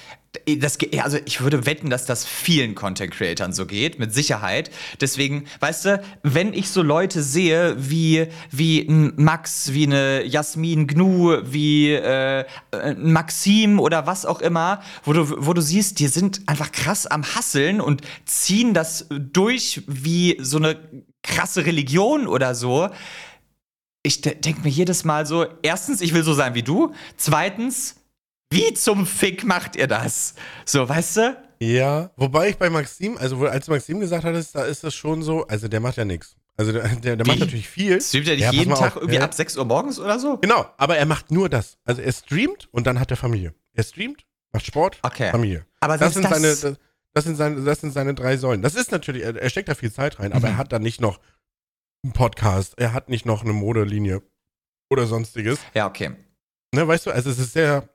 [0.59, 4.71] Das, also ich würde wetten, dass das vielen Content Creatern so geht, mit Sicherheit.
[5.01, 10.87] Deswegen, weißt du, wenn ich so Leute sehe wie, wie ein Max, wie eine Jasmin
[10.87, 16.07] Gnu, wie äh, ein Maxim oder was auch immer, wo du, wo du siehst, die
[16.07, 20.77] sind einfach krass am Hasseln und ziehen das durch wie so eine
[21.23, 22.89] krasse Religion oder so.
[24.03, 26.93] Ich de denke mir jedes Mal so, erstens, ich will so sein wie du.
[27.17, 28.00] Zweitens,
[28.51, 30.35] wie zum Fick macht ihr das?
[30.65, 31.37] So, weißt du?
[31.59, 35.45] Ja, wobei ich bei Maxim, also als Maxim gesagt hat, da ist das schon so,
[35.47, 36.35] also der macht ja nichts.
[36.57, 38.01] Also der, der, der macht natürlich viel.
[38.01, 39.23] Streamt er nicht ja, jeden Tag auf, irgendwie ja.
[39.23, 40.37] ab 6 Uhr morgens oder so?
[40.37, 41.77] Genau, aber er macht nur das.
[41.85, 43.53] Also er streamt und dann hat er Familie.
[43.73, 45.31] Er streamt, macht Sport, okay.
[45.31, 45.65] Familie.
[45.79, 46.79] Aber das sind, das seine, das,
[47.13, 48.61] das, sind seine, das sind seine drei Säulen.
[48.61, 50.55] Das ist natürlich, er, er steckt da viel Zeit rein, aber mhm.
[50.55, 51.19] er hat da nicht noch
[52.03, 54.21] einen Podcast, er hat nicht noch eine Modelinie
[54.89, 55.59] oder sonstiges.
[55.73, 56.11] Ja, okay.
[56.73, 57.87] Ne, weißt du, also es ist sehr,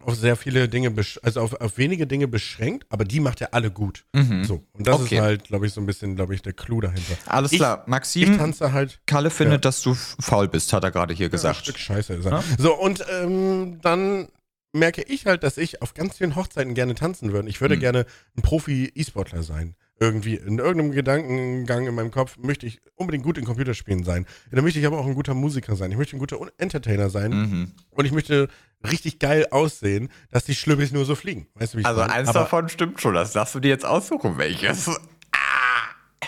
[0.00, 3.70] auf sehr viele Dinge, also auf, auf wenige Dinge beschränkt, aber die macht er alle
[3.70, 4.04] gut.
[4.12, 4.44] Mhm.
[4.44, 4.64] So.
[4.72, 5.16] Und das okay.
[5.16, 7.16] ist halt, glaube ich, so ein bisschen, glaube ich, der Clou dahinter.
[7.26, 7.84] Alles ich, klar.
[7.86, 9.00] Maxim, ich tanze halt.
[9.06, 9.68] Kalle findet, ja.
[9.68, 11.56] dass du faul bist, hat er gerade hier gesagt.
[11.56, 12.32] Ja, ein Stück Scheiße ist er.
[12.32, 12.44] Ja?
[12.58, 14.28] So, und ähm, dann
[14.72, 17.48] merke ich halt, dass ich auf ganz vielen Hochzeiten gerne tanzen würde.
[17.48, 17.80] Ich würde mhm.
[17.80, 23.36] gerne ein Profi-E-Sportler sein irgendwie in irgendeinem Gedankengang in meinem Kopf möchte ich unbedingt gut
[23.38, 24.26] in Computerspielen sein.
[24.50, 25.90] Da möchte ich aber auch ein guter Musiker sein.
[25.90, 27.30] Ich möchte ein guter Entertainer sein.
[27.32, 27.72] Mhm.
[27.90, 28.48] Und ich möchte
[28.88, 31.48] richtig geil aussehen, dass die Schlübbis nur so fliegen.
[31.54, 32.12] Weißt du, wie ich Also meine?
[32.12, 33.14] eins aber davon stimmt schon.
[33.14, 34.88] Das darfst du dir jetzt aussuchen, welches.
[34.88, 36.22] Ah.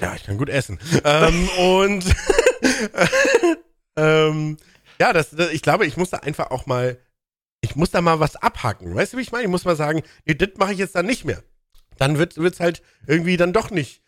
[0.00, 0.78] Ja, ich kann gut essen.
[1.04, 2.04] ähm, und
[3.96, 4.56] ähm,
[5.00, 6.98] ja, das, das, ich glaube, ich muss da einfach auch mal,
[7.62, 8.94] ich muss da mal was abhacken.
[8.94, 9.44] Weißt du, wie ich meine?
[9.44, 11.42] Ich muss mal sagen, nee, das mache ich jetzt dann nicht mehr
[12.02, 14.02] dann wird es halt irgendwie dann doch nicht,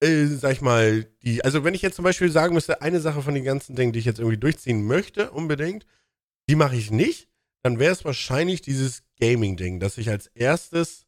[0.00, 1.44] äh, sag ich mal, die.
[1.44, 4.00] Also, wenn ich jetzt zum Beispiel sagen müsste, eine Sache von den ganzen Dingen, die
[4.00, 5.86] ich jetzt irgendwie durchziehen möchte, unbedingt,
[6.48, 7.28] die mache ich nicht,
[7.62, 11.06] dann wäre es wahrscheinlich dieses Gaming-Ding, das ich als erstes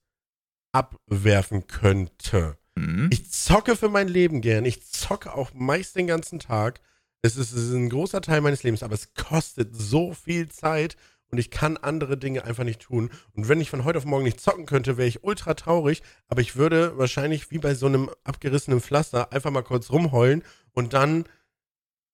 [0.72, 2.57] abwerfen könnte.
[2.76, 3.11] Mhm.
[3.12, 4.64] Ich zocke für mein Leben gern.
[4.64, 6.80] Ich zocke auch meist den ganzen Tag.
[7.20, 10.97] Es ist, es ist ein großer Teil meines Lebens, aber es kostet so viel Zeit
[11.31, 13.11] und ich kann andere Dinge einfach nicht tun.
[13.35, 16.41] Und wenn ich von heute auf morgen nicht zocken könnte, wäre ich ultra traurig, aber
[16.41, 21.24] ich würde wahrscheinlich wie bei so einem abgerissenen Pflaster einfach mal kurz rumheulen und dann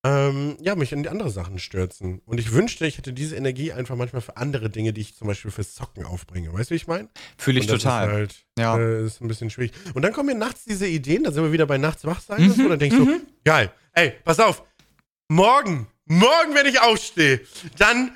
[0.04, 2.20] ähm, ja, mich in die andere Sachen stürzen.
[2.26, 5.26] Und ich wünschte, ich hätte diese Energie einfach manchmal für andere Dinge, die ich zum
[5.26, 6.52] Beispiel fürs Zocken aufbringe.
[6.52, 7.08] Weißt du, wie ich meine?
[7.38, 8.08] Fühle ich total.
[8.08, 8.78] Ist halt, ja.
[8.78, 9.72] Äh, ist ein bisschen schwierig.
[9.94, 12.42] Und dann kommen mir nachts diese Ideen, da sind wir wieder bei nachts wach sein.
[12.42, 13.22] Mhm, und dann denkst du, mhm.
[13.44, 14.62] geil, ey, pass auf,
[15.28, 17.40] morgen, morgen, wenn ich aufstehe,
[17.78, 18.12] dann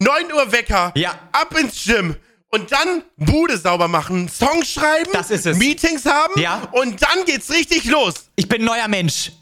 [0.00, 1.18] 9 Uhr Wecker, ja.
[1.32, 2.16] ab ins Gym
[2.50, 5.58] und dann Bude sauber machen, Songs schreiben, das ist es.
[5.58, 6.68] Meetings haben ja.
[6.72, 8.30] und dann geht's richtig los.
[8.36, 9.32] Ich bin ein neuer Mensch.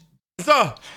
[0.43, 0.51] So,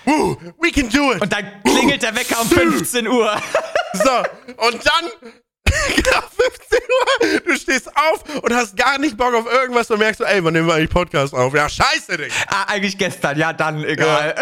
[0.05, 1.21] woo, we can do it.
[1.21, 3.41] Und dann klingelt der Wecker um 15 Uhr.
[3.93, 4.23] So,
[4.69, 5.31] und dann
[5.95, 10.19] genau 15 Uhr, du stehst auf und hast gar nicht Bock auf irgendwas und merkst
[10.19, 11.53] so, ey, wann nehmen wir eigentlich Podcast auf?
[11.53, 12.31] Ja, scheiße, Ding.
[12.47, 14.33] Ah, eigentlich gestern, ja, dann, egal.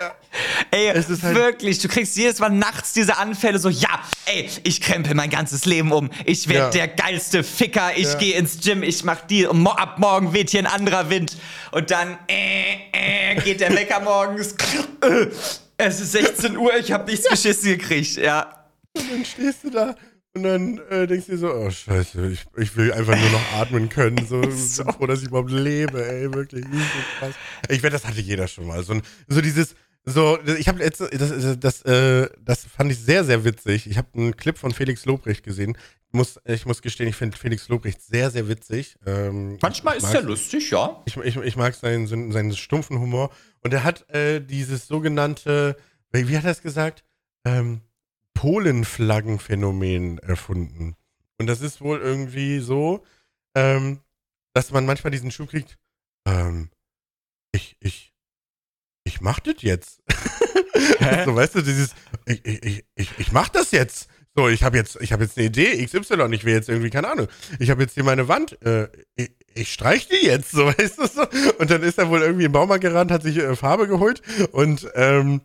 [0.00, 0.16] Ja.
[0.70, 5.14] ey, halt wirklich, du kriegst jedes Mal nachts diese Anfälle so, ja, ey, ich krempel
[5.14, 6.10] mein ganzes Leben um.
[6.24, 6.86] Ich werde ja.
[6.86, 8.18] der geilste Ficker, ich ja.
[8.18, 11.36] gehe ins Gym, ich mach die, und ab morgen weht hier ein anderer Wind.
[11.70, 14.54] Und dann, äh, äh, geht der Wecker morgens.
[15.76, 18.66] es ist 16 Uhr, ich habe nichts geschissen gekriegt, ja.
[18.94, 19.94] Und dann stehst du da
[20.34, 23.52] und dann äh, denkst du dir so, oh scheiße, ich, ich will einfach nur noch
[23.52, 24.84] atmen können, so, so.
[24.84, 26.64] froh, dass ich überhaupt lebe, ey, wirklich.
[26.64, 26.78] So
[27.18, 27.34] krass.
[27.68, 28.82] Ich wette, das hatte jeder schon mal.
[28.82, 29.74] So, so dieses,
[30.04, 33.88] so, ich habe jetzt, das, das, äh, das fand ich sehr, sehr witzig.
[33.88, 35.76] Ich habe einen Clip von Felix Lobrecht gesehen.
[36.08, 38.96] Ich muss, ich muss gestehen, ich finde Felix Lobrecht sehr, sehr witzig.
[39.06, 41.02] Ähm, Manchmal ist er lustig, ja.
[41.06, 43.30] Ich, ich, ich mag seinen, seinen stumpfen Humor.
[43.62, 45.76] Und er hat äh, dieses sogenannte,
[46.10, 47.04] wie hat er es gesagt?
[47.44, 47.80] Ähm,
[48.34, 50.96] Polenflaggenphänomen erfunden.
[51.38, 53.04] Und das ist wohl irgendwie so,
[53.54, 54.00] ähm,
[54.52, 55.78] dass man manchmal diesen Schub kriegt,
[56.26, 56.70] ähm,
[57.52, 58.11] ich, ich,
[59.04, 60.00] ich mach das jetzt.
[61.24, 61.94] so, weißt du, dieses,
[62.26, 64.08] ich, ich, ich, ich mach das jetzt.
[64.34, 67.10] So, ich habe jetzt, ich habe jetzt eine Idee, XY, ich will jetzt irgendwie, keine
[67.10, 67.28] Ahnung,
[67.58, 71.06] ich habe jetzt hier meine Wand, äh, ich, ich streich die jetzt, so, weißt du
[71.06, 71.26] so.
[71.58, 74.22] Und dann ist er wohl irgendwie im Baumarkt gerannt, hat sich äh, Farbe geholt
[74.52, 75.42] und ähm,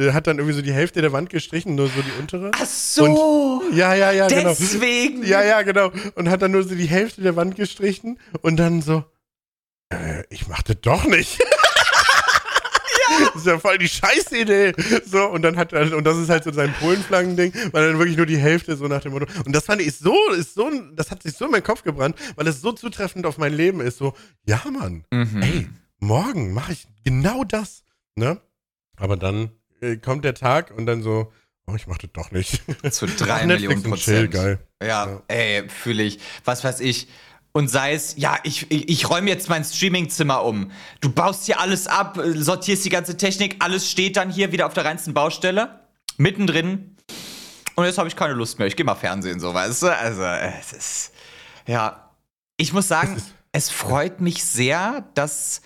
[0.00, 2.50] hat dann irgendwie so die Hälfte der Wand gestrichen, nur so die untere.
[2.54, 3.60] Ach so.
[3.62, 4.50] Und, ja, ja, ja, genau.
[4.50, 5.24] Deswegen.
[5.24, 5.90] Ja, ja, genau.
[6.14, 9.04] Und hat dann nur so die Hälfte der Wand gestrichen und dann so,
[9.90, 11.40] äh, ich mach das doch nicht.
[13.10, 13.26] ja.
[13.26, 14.72] Das ist ja voll die Scheißidee.
[15.04, 18.16] So, und dann hat er, und das ist halt so sein Polenflaggen-Ding, weil dann wirklich
[18.16, 19.26] nur die Hälfte so nach dem Motto.
[19.44, 22.16] Und das fand ich so, ist so, das hat sich so in meinen Kopf gebrannt,
[22.36, 23.98] weil es so zutreffend auf mein Leben ist.
[23.98, 24.14] So,
[24.46, 25.42] ja, Mann, mhm.
[25.42, 27.84] ey, morgen mache ich genau das.
[28.16, 28.40] Ne?
[28.96, 29.50] Aber dann
[29.80, 31.32] äh, kommt der Tag und dann so,
[31.66, 32.62] Oh, ich mach das doch nicht.
[32.92, 34.02] Zu drei Millionen Prozent.
[34.02, 34.58] Chill, geil.
[34.82, 35.22] Ja, ja.
[35.28, 36.18] ey, fühle ich.
[36.44, 37.08] Was weiß ich.
[37.56, 40.72] Und sei es, ja, ich, ich, ich räume jetzt mein Streamingzimmer um.
[41.00, 44.74] Du baust hier alles ab, sortierst die ganze Technik, alles steht dann hier wieder auf
[44.74, 45.80] der reinsten Baustelle.
[46.16, 46.96] Mittendrin.
[47.76, 48.66] Und jetzt habe ich keine Lust mehr.
[48.66, 49.96] Ich gehe mal Fernsehen, so, weißt du?
[49.96, 51.12] Also, es ist.
[51.66, 52.10] Ja.
[52.56, 55.62] Ich muss sagen, es freut mich sehr, dass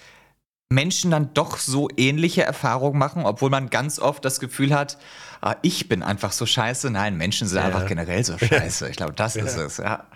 [0.69, 4.99] Menschen dann doch so ähnliche Erfahrungen machen, obwohl man ganz oft das Gefühl hat,
[5.41, 6.91] ah, ich bin einfach so scheiße.
[6.91, 7.65] Nein, Menschen sind ja.
[7.65, 8.91] einfach generell so scheiße.
[8.91, 9.45] Ich glaube, das ja.
[9.45, 10.07] ist es, ja.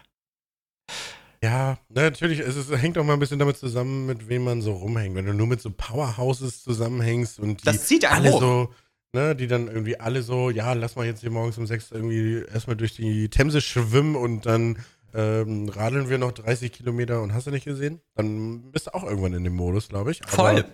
[1.43, 4.75] Ja, natürlich, es, ist, hängt auch mal ein bisschen damit zusammen, mit wem man so
[4.75, 5.17] rumhängt.
[5.17, 8.41] Wenn du nur mit so Powerhouses zusammenhängst und die das zieht alle hoch.
[8.41, 8.69] so,
[9.13, 12.45] ne, die dann irgendwie alle so, ja, lass mal jetzt hier morgens um sechs irgendwie
[12.45, 14.79] erstmal durch die Themse schwimmen und dann
[15.15, 18.01] ähm, radeln wir noch 30 Kilometer und hast du nicht gesehen?
[18.15, 20.21] Dann bist du auch irgendwann in dem Modus, glaube ich.
[20.25, 20.65] Voll.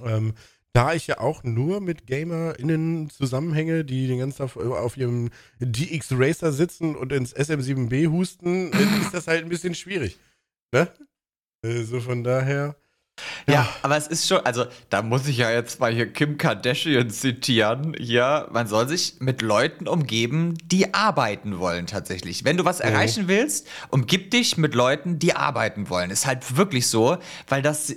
[0.00, 0.34] Aber, ähm,
[0.74, 6.08] da ich ja auch nur mit GamerInnen zusammenhänge, die den ganzen Tag auf ihrem DX
[6.18, 10.18] Racer sitzen und ins SM7B husten, ist das halt ein bisschen schwierig.
[10.72, 10.88] Ne?
[11.62, 12.76] So also von daher.
[13.46, 13.54] Ja.
[13.54, 13.68] ja.
[13.82, 17.94] aber es ist schon, also da muss ich ja jetzt mal hier Kim Kardashian zitieren.
[17.98, 22.44] Ja, man soll sich mit Leuten umgeben, die arbeiten wollen tatsächlich.
[22.44, 22.86] Wenn du was mhm.
[22.86, 26.10] erreichen willst, umgib dich mit Leuten, die arbeiten wollen.
[26.10, 27.94] Ist halt wirklich so, weil das,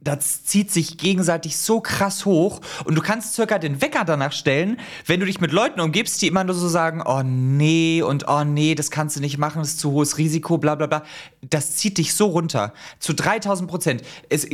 [0.00, 4.80] das zieht sich gegenseitig so krass hoch und du kannst circa den Wecker danach stellen,
[5.06, 8.44] wenn du dich mit Leuten umgibst, die immer nur so sagen, oh nee und oh
[8.44, 11.04] nee, das kannst du nicht machen, das ist zu hohes Risiko, bla bla bla.
[11.42, 12.72] Das zieht dich so runter.
[12.98, 14.02] Zu 3000 Prozent.
[14.28, 14.46] Es,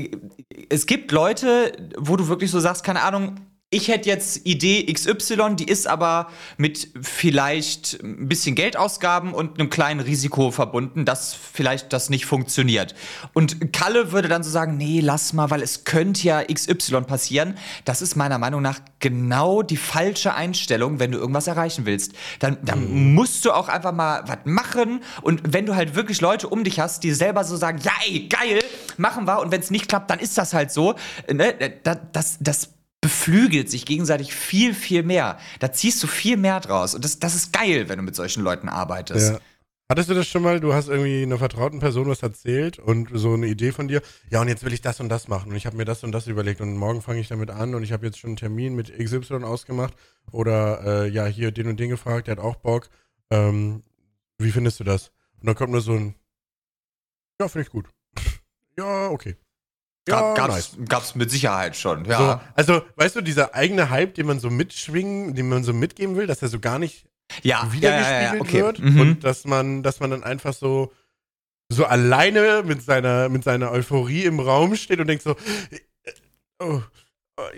[0.69, 3.37] es gibt Leute, wo du wirklich so sagst, keine Ahnung,
[3.73, 6.29] ich hätte jetzt Idee XY, die ist aber
[6.59, 12.95] mit vielleicht ein bisschen Geldausgaben und einem kleinen Risiko verbunden, dass vielleicht das nicht funktioniert.
[13.33, 17.57] Und Kalle würde dann so sagen, nee, lass mal, weil es könnte ja XY passieren.
[17.87, 22.13] Das ist meiner Meinung nach genau die falsche Einstellung, wenn du irgendwas erreichen willst.
[22.41, 23.15] Dann, dann mhm.
[23.15, 25.03] musst du auch einfach mal was machen.
[25.23, 28.29] Und wenn du halt wirklich Leute um dich hast, die selber so sagen, ja, ey,
[28.29, 28.62] geil,
[28.99, 29.41] machen wir.
[29.41, 30.95] Und wenn es nicht klappt, dann ist das halt so.
[31.33, 31.55] Ne?
[31.83, 32.69] Das, das, das
[33.01, 35.39] beflügelt sich gegenseitig viel, viel mehr.
[35.59, 36.95] Da ziehst du viel mehr draus.
[36.95, 39.33] Und das, das ist geil, wenn du mit solchen Leuten arbeitest.
[39.33, 39.39] Ja.
[39.93, 40.59] Hattest du das schon mal?
[40.59, 44.01] Du hast irgendwie einer vertrauten Person was erzählt und so eine Idee von dir.
[44.31, 46.13] Ja, und jetzt will ich das und das machen und ich habe mir das und
[46.13, 48.75] das überlegt und morgen fange ich damit an und ich habe jetzt schon einen Termin
[48.75, 49.93] mit XY ausgemacht
[50.31, 52.89] oder äh, ja, hier den und den gefragt, der hat auch Bock.
[53.31, 53.83] Ähm,
[54.39, 55.13] wie findest du das?
[55.41, 56.15] Und dann kommt nur so ein,
[57.39, 57.87] ja, finde ich gut.
[58.79, 59.37] Ja, okay.
[60.09, 60.89] Ja, gab's, nice.
[60.89, 62.19] gab's mit Sicherheit schon, ja.
[62.19, 66.17] So, also, weißt du, dieser eigene Hype, den man so mitschwingen, den man so mitgeben
[66.17, 67.07] will, dass er so gar nicht
[67.43, 68.63] ja, wiedergespiegelt ja, ja, okay.
[68.63, 69.01] wird mhm.
[69.01, 70.93] und dass man, dass man dann einfach so,
[71.69, 75.37] so alleine mit seiner, mit seiner Euphorie im Raum steht und denkt so,
[76.59, 76.83] oh,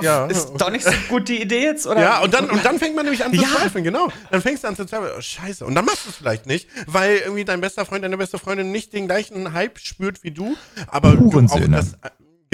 [0.00, 0.26] ja.
[0.26, 2.00] Ist doch nicht so gut die Idee jetzt, oder?
[2.00, 3.48] Ja, und dann, und dann fängt man nämlich an zu ja.
[3.48, 4.08] zweifeln, genau.
[4.30, 5.64] Dann fängst du an zu zweifeln, oh, scheiße.
[5.66, 8.70] Und dann machst du es vielleicht nicht, weil irgendwie dein bester Freund, deine beste Freundin
[8.70, 10.56] nicht den gleichen Hype spürt wie du,
[10.86, 11.96] aber du auch das,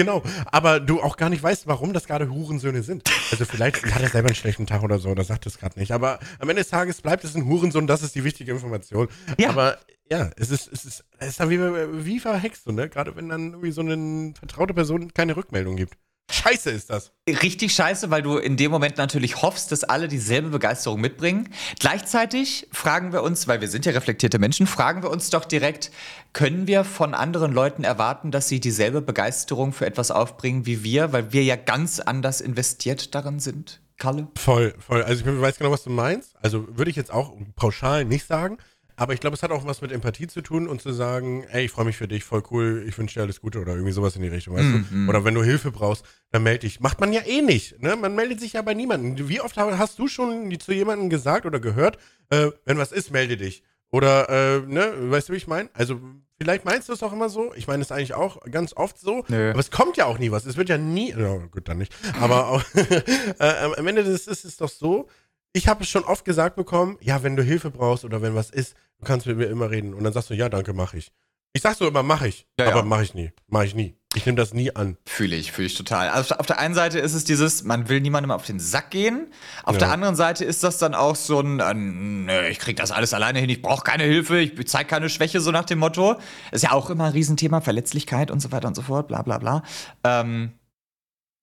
[0.01, 3.03] Genau, aber du auch gar nicht weißt, warum das gerade Hurensöhne sind.
[3.29, 5.91] Also vielleicht hat er selber einen schlechten Tag oder so, oder sagt es gerade nicht.
[5.91, 9.09] Aber am Ende des Tages bleibt es ein Hurensohn, das ist die wichtige Information.
[9.37, 9.49] Ja.
[9.49, 9.77] Aber
[10.09, 12.89] ja, es ist, es ist, es ist dann wie, wie verhext du, ne?
[12.89, 15.95] Gerade wenn dann irgendwie so eine vertraute Person keine Rückmeldung gibt.
[16.31, 17.11] Scheiße ist das.
[17.27, 21.49] Richtig scheiße, weil du in dem Moment natürlich hoffst, dass alle dieselbe Begeisterung mitbringen.
[21.79, 25.91] Gleichzeitig fragen wir uns, weil wir sind ja reflektierte Menschen, fragen wir uns doch direkt,
[26.33, 31.13] können wir von anderen Leuten erwarten, dass sie dieselbe Begeisterung für etwas aufbringen wie wir,
[31.13, 33.81] weil wir ja ganz anders investiert darin sind?
[33.97, 34.27] Kalle?
[34.35, 35.03] Voll, voll.
[35.03, 36.35] Also ich weiß genau, was du meinst.
[36.41, 38.57] Also würde ich jetzt auch pauschal nicht sagen.
[38.95, 41.65] Aber ich glaube, es hat auch was mit Empathie zu tun und zu sagen, ey,
[41.65, 44.15] ich freue mich für dich, voll cool, ich wünsche dir alles Gute oder irgendwie sowas
[44.15, 44.95] in die Richtung, weißt mm, du?
[44.95, 45.09] Mm.
[45.09, 46.79] Oder wenn du Hilfe brauchst, dann melde dich.
[46.79, 47.95] Macht man ja eh nicht, ne?
[47.95, 49.29] Man meldet sich ja bei niemandem.
[49.29, 51.97] Wie oft hast du schon zu jemandem gesagt oder gehört,
[52.29, 53.63] äh, wenn was ist, melde dich.
[53.91, 55.69] Oder, äh, ne, weißt du, wie ich meine?
[55.73, 55.99] Also,
[56.37, 57.53] vielleicht meinst du es auch immer so.
[57.55, 59.25] Ich meine es eigentlich auch ganz oft so.
[59.27, 59.51] Nö.
[59.51, 60.45] Aber es kommt ja auch nie was.
[60.45, 61.93] Es wird ja nie, oh, gut, dann nicht.
[62.19, 62.63] Aber auch,
[63.39, 65.09] äh, am Ende des ist es doch so,
[65.53, 68.49] ich habe es schon oft gesagt bekommen, ja, wenn du Hilfe brauchst oder wenn was
[68.49, 69.93] ist, du kannst mit mir immer reden.
[69.93, 71.11] Und dann sagst du, ja, danke, mach ich.
[71.53, 72.47] Ich sag so immer, mach ich.
[72.57, 72.85] Ja, aber ja.
[72.85, 73.31] mach ich nie.
[73.47, 73.95] Mach ich nie.
[74.13, 74.97] Ich nehme das nie an.
[75.05, 76.09] Fühle ich, fühle ich total.
[76.09, 79.27] Also auf der einen Seite ist es dieses, man will niemandem auf den Sack gehen.
[79.63, 79.79] Auf ja.
[79.79, 83.13] der anderen Seite ist das dann auch so ein, äh, nö, ich krieg das alles
[83.13, 86.15] alleine hin, ich brauche keine Hilfe, ich zeige keine Schwäche, so nach dem Motto.
[86.51, 89.37] Ist ja auch immer ein Riesenthema, Verletzlichkeit und so weiter und so fort, bla bla
[89.37, 89.63] bla.
[90.03, 90.53] Ähm,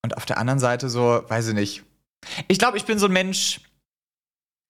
[0.02, 1.84] und auf der anderen Seite so, weiß ich nicht.
[2.48, 3.60] Ich glaube, ich bin so ein Mensch,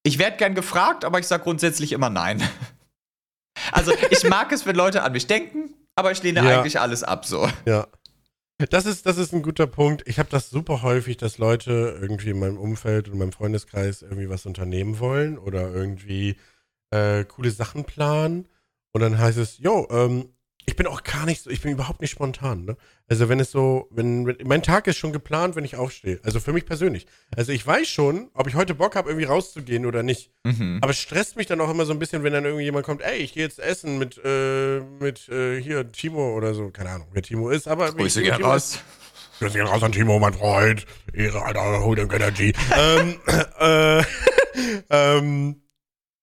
[0.08, 2.42] ich werde gern gefragt, aber ich sage grundsätzlich immer nein.
[3.72, 6.58] Also ich mag es, wenn Leute an mich denken, aber ich lehne ja.
[6.58, 7.48] eigentlich alles ab so.
[7.66, 7.86] Ja.
[8.70, 10.02] Das ist, das ist ein guter Punkt.
[10.06, 14.02] Ich habe das super häufig, dass Leute irgendwie in meinem Umfeld und in meinem Freundeskreis
[14.02, 16.36] irgendwie was unternehmen wollen oder irgendwie
[16.90, 18.48] äh, coole Sachen planen.
[18.92, 20.30] Und dann heißt es, jo, ähm,
[20.68, 22.66] ich bin auch gar nicht so, ich bin überhaupt nicht spontan.
[22.66, 22.76] Ne?
[23.08, 26.20] Also wenn es so, wenn, wenn, mein Tag ist schon geplant, wenn ich aufstehe.
[26.24, 27.06] Also für mich persönlich.
[27.34, 30.30] Also ich weiß schon, ob ich heute Bock habe, irgendwie rauszugehen oder nicht.
[30.44, 30.78] Mhm.
[30.82, 33.00] Aber es stresst mich dann auch immer so ein bisschen, wenn dann irgendwie jemand kommt,
[33.00, 36.68] ey, ich gehe jetzt essen mit, äh, mit äh, hier Timo oder so.
[36.68, 37.90] Keine Ahnung, wer Timo ist, aber.
[37.92, 38.78] Grüße gerne raus.
[39.38, 40.84] Grüße gerne raus an Timo, mein Freund.
[41.14, 42.52] Ehre, Alter, Holding Energy.
[42.76, 43.14] ähm,
[43.58, 44.02] äh,
[44.90, 45.62] ähm,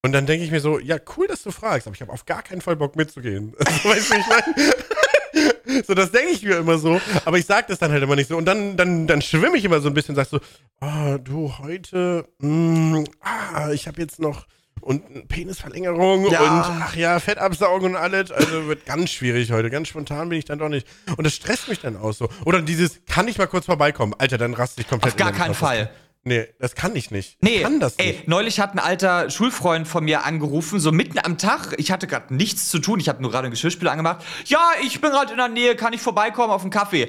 [0.05, 2.25] und dann denke ich mir so, ja, cool, dass du fragst, aber ich habe auf
[2.25, 3.53] gar keinen Fall Bock mitzugehen.
[3.83, 5.83] Weißt du, ich meine?
[5.87, 8.29] so, das denke ich mir immer so, aber ich sage das dann halt immer nicht
[8.29, 8.37] so.
[8.37, 10.39] Und dann, dann, dann schwimme ich immer so ein bisschen und sag so,
[10.79, 14.45] oh, du, heute, mh, mm, ah, ich habe jetzt noch
[14.81, 16.41] und Penisverlängerung ja.
[16.41, 18.31] und ach ja, Fett absaugen und alles.
[18.31, 19.71] Also wird ganz schwierig heute.
[19.71, 20.87] Ganz spontan bin ich dann doch nicht.
[21.17, 22.29] Und das stresst mich dann auch so.
[22.45, 24.13] Oder dieses, kann ich mal kurz vorbeikommen?
[24.19, 25.13] Alter, dann raste ich komplett.
[25.13, 25.89] Auf gar keinen Fall.
[26.27, 27.37] Nee, das kann ich nicht.
[27.41, 28.07] Nee, ich kann das nicht.
[28.07, 31.75] Ey, neulich hat ein alter Schulfreund von mir angerufen, so mitten am Tag.
[31.77, 32.99] Ich hatte gerade nichts zu tun.
[32.99, 34.25] Ich habe nur gerade ein Geschirrspüler angemacht.
[34.45, 35.75] Ja, ich bin gerade in der Nähe.
[35.75, 37.03] Kann ich vorbeikommen auf einen Kaffee?
[37.03, 37.07] Äh,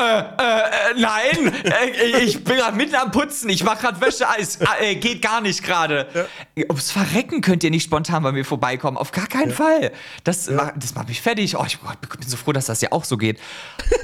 [0.00, 1.54] äh, äh nein.
[1.64, 3.48] äh, ich bin gerade mitten am Putzen.
[3.48, 4.28] Ich mache gerade Wäsche.
[4.28, 6.06] Alles, äh, geht gar nicht gerade.
[6.54, 6.64] Ja.
[6.68, 8.98] Ums Verrecken könnt ihr nicht spontan bei mir vorbeikommen.
[8.98, 9.56] Auf gar keinen ja.
[9.56, 9.92] Fall.
[10.24, 10.74] Das, ja.
[10.76, 11.56] das macht mich fertig.
[11.56, 13.40] Oh, ich bin so froh, dass das ja auch so geht.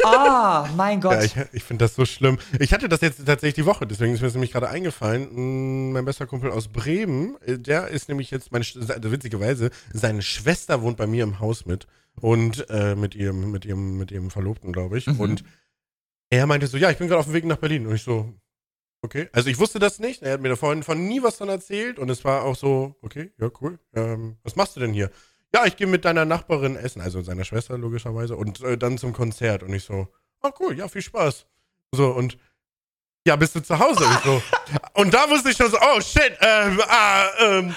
[0.05, 1.13] Ah, oh, mein Gott.
[1.13, 2.39] Ja, ich, ich finde das so schlimm.
[2.59, 3.87] Ich hatte das jetzt tatsächlich die Woche.
[3.87, 5.29] Deswegen ist mir nämlich gerade eingefallen.
[5.31, 10.81] Hm, mein bester Kumpel aus Bremen, äh, der ist nämlich jetzt, meine, witzigerweise, seine Schwester
[10.81, 11.87] wohnt bei mir im Haus mit.
[12.21, 15.09] Und äh, mit ihrem, mit ihrem, mit ihrem Verlobten, glaube ich.
[15.09, 15.19] Mhm.
[15.19, 15.45] Und
[16.31, 17.89] er meinte so, ja, ich bin gerade auf dem Weg nach Berlin.
[17.89, 18.33] Und ich so,
[19.03, 19.29] okay.
[19.33, 20.23] Also ich wusste das nicht.
[20.23, 21.99] Er hat mir da vorhin von nie was dann erzählt.
[21.99, 23.81] Und es war auch so, okay, ja, cool.
[23.95, 25.11] Ähm, was machst du denn hier?
[25.53, 29.13] Ja, ich gehe mit deiner Nachbarin essen, also seiner Schwester logischerweise, und äh, dann zum
[29.13, 29.65] Konzert.
[29.65, 30.07] Und ich so,
[30.43, 31.47] oh cool, ja, viel Spaß.
[31.93, 32.39] So, und
[33.27, 34.05] ja, bist du zu Hause?
[34.05, 34.43] Und, so.
[34.95, 37.75] und da wusste ich schon so, oh shit, ähm, ah, ähm,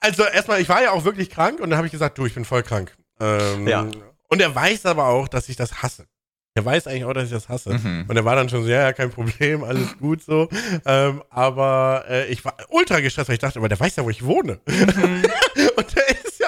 [0.00, 2.34] also erstmal, ich war ja auch wirklich krank und dann habe ich gesagt, du, ich
[2.34, 2.96] bin voll krank.
[3.20, 3.86] Ähm, ja.
[4.28, 6.06] Und er weiß aber auch, dass ich das hasse.
[6.54, 7.74] Er weiß eigentlich auch, dass ich das hasse.
[7.74, 8.06] Mhm.
[8.08, 10.48] Und er war dann schon so, ja, ja, kein Problem, alles gut so.
[10.84, 14.10] Ähm, aber äh, ich war ultra gestresst, weil ich dachte, aber der weiß ja, wo
[14.10, 14.58] ich wohne.
[14.66, 15.22] Mhm.
[15.76, 15.94] und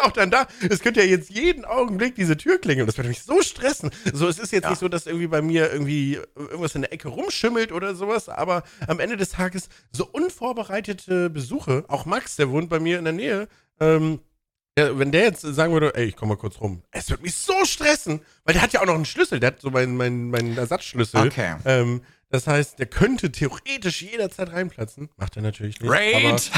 [0.02, 0.46] der auch dann da.
[0.68, 2.86] Es könnte ja jetzt jeden Augenblick diese Tür klingeln.
[2.86, 3.90] Das würde mich so stressen.
[4.12, 4.70] So, es ist jetzt ja.
[4.70, 8.62] nicht so, dass irgendwie bei mir irgendwie irgendwas in der Ecke rumschimmelt oder sowas, aber
[8.86, 13.12] am Ende des Tages so unvorbereitete Besuche, auch Max, der wohnt bei mir in der
[13.12, 13.48] Nähe,
[13.80, 14.20] ähm,
[14.78, 17.34] ja, wenn der jetzt sagen würde, ey, ich komm mal kurz rum, es würde mich
[17.34, 20.30] so stressen, weil der hat ja auch noch einen Schlüssel, der hat so meinen, meinen,
[20.30, 21.26] meinen Ersatzschlüssel.
[21.26, 21.56] Okay.
[21.64, 22.00] Ähm,
[22.32, 25.10] das heißt, der könnte theoretisch jederzeit reinplatzen.
[25.18, 25.92] Macht er natürlich nicht.
[25.92, 26.50] Raid!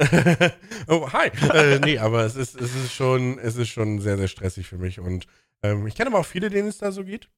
[0.88, 1.28] oh, hi!
[1.52, 4.78] äh, nee, aber es ist, es, ist schon, es ist schon sehr, sehr stressig für
[4.78, 5.00] mich.
[5.00, 5.26] Und
[5.62, 7.28] ähm, ich kenne aber auch viele, denen es da so geht.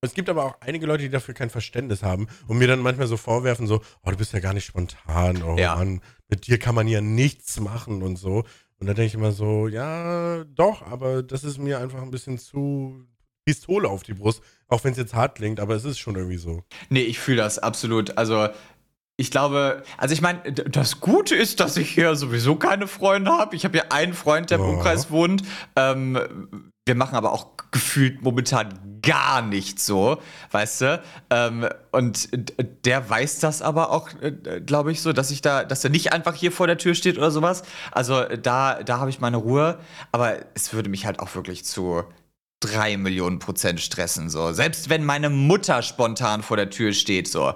[0.00, 3.08] Es gibt aber auch einige Leute, die dafür kein Verständnis haben und mir dann manchmal
[3.08, 5.76] so vorwerfen, so, oh, du bist ja gar nicht spontan, oh ja.
[5.76, 8.44] Mann, mit dir kann man ja nichts machen und so.
[8.78, 12.38] Und da denke ich immer so, ja, doch, aber das ist mir einfach ein bisschen
[12.38, 13.06] zu
[13.44, 16.38] Pistole auf die Brust, auch wenn es jetzt hart klingt, aber es ist schon irgendwie
[16.38, 16.64] so.
[16.88, 18.16] Nee, ich fühle das absolut.
[18.16, 18.48] Also,
[19.16, 23.54] ich glaube, also ich meine, das Gute ist, dass ich hier sowieso keine Freunde habe.
[23.54, 25.42] Ich habe hier einen Freund, der im Umkreis wohnt.
[25.76, 30.18] Ähm, wir machen aber auch gefühlt momentan gar nicht so,
[30.50, 31.02] weißt du?
[31.30, 32.28] Ähm, und
[32.84, 36.12] der weiß das aber auch, äh, glaube ich, so, dass ich da, dass er nicht
[36.12, 37.62] einfach hier vor der Tür steht oder sowas.
[37.92, 39.78] Also da, da habe ich meine Ruhe.
[40.10, 42.04] Aber es würde mich halt auch wirklich zu
[42.64, 44.30] drei Millionen Prozent stressen.
[44.30, 44.52] So.
[44.52, 47.54] Selbst wenn meine Mutter spontan vor der Tür steht, so.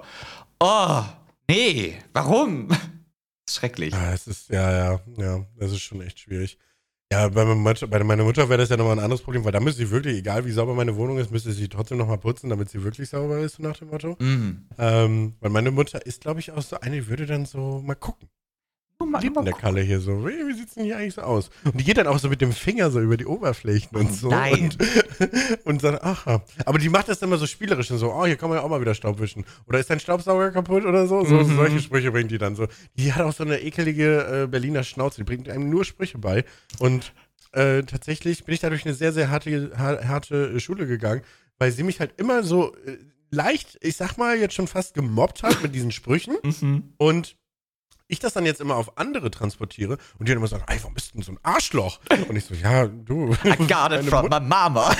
[0.59, 1.03] Oh,
[1.49, 2.69] nee, warum?
[3.49, 3.93] Schrecklich.
[3.93, 6.57] Ja, es ist, ja, ja, ja, das ist schon echt schwierig.
[7.11, 9.89] Ja, bei, meiner Mutter wäre das ja nochmal ein anderes Problem, weil da müsste sie
[9.89, 13.09] wirklich, egal wie sauber meine Wohnung ist, müsste sie trotzdem nochmal putzen, damit sie wirklich
[13.09, 14.15] sauber ist, nach dem Motto.
[14.19, 14.67] Mhm.
[14.77, 17.95] Ähm, weil meine Mutter ist, glaube ich, auch so eine, die würde dann so mal
[17.95, 18.29] gucken
[19.05, 20.25] mal, der Kalle hier so.
[20.27, 21.49] Wie, wie sieht's denn hier eigentlich so aus?
[21.63, 24.29] Und die geht dann auch so mit dem Finger so über die Oberflächen und so.
[24.29, 24.71] Nein.
[25.19, 28.25] Und, und sagt, ach, aber die macht das dann immer so spielerisch und so, oh,
[28.25, 29.45] hier kann man ja auch mal wieder Staub wischen.
[29.67, 31.23] Oder ist dein Staubsauger kaputt oder so?
[31.23, 31.55] so mhm.
[31.55, 32.67] Solche Sprüche bringt die dann so.
[32.95, 36.43] Die hat auch so eine ekelige äh, Berliner Schnauze, die bringt einem nur Sprüche bei.
[36.79, 37.13] Und
[37.53, 41.21] äh, tatsächlich bin ich dadurch eine sehr, sehr harte, harte Schule gegangen,
[41.57, 42.97] weil sie mich halt immer so äh,
[43.31, 46.35] leicht, ich sag mal, jetzt schon fast gemobbt hat mit diesen Sprüchen.
[46.43, 46.93] Mhm.
[46.97, 47.37] Und
[48.09, 50.95] ich das dann jetzt immer auf andere transportiere und die dann immer sagen, ey, warum
[50.95, 51.99] bist du denn so ein Arschloch?
[52.27, 53.33] Und ich so, ja, du.
[53.45, 54.93] I got it from my mama.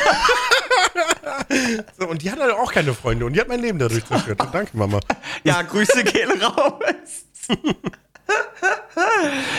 [1.99, 4.39] so, und die hat halt auch keine Freunde und die hat mein Leben dadurch zerstört.
[4.53, 4.99] Danke, Mama.
[5.43, 7.25] Ja, Grüße gehen raus.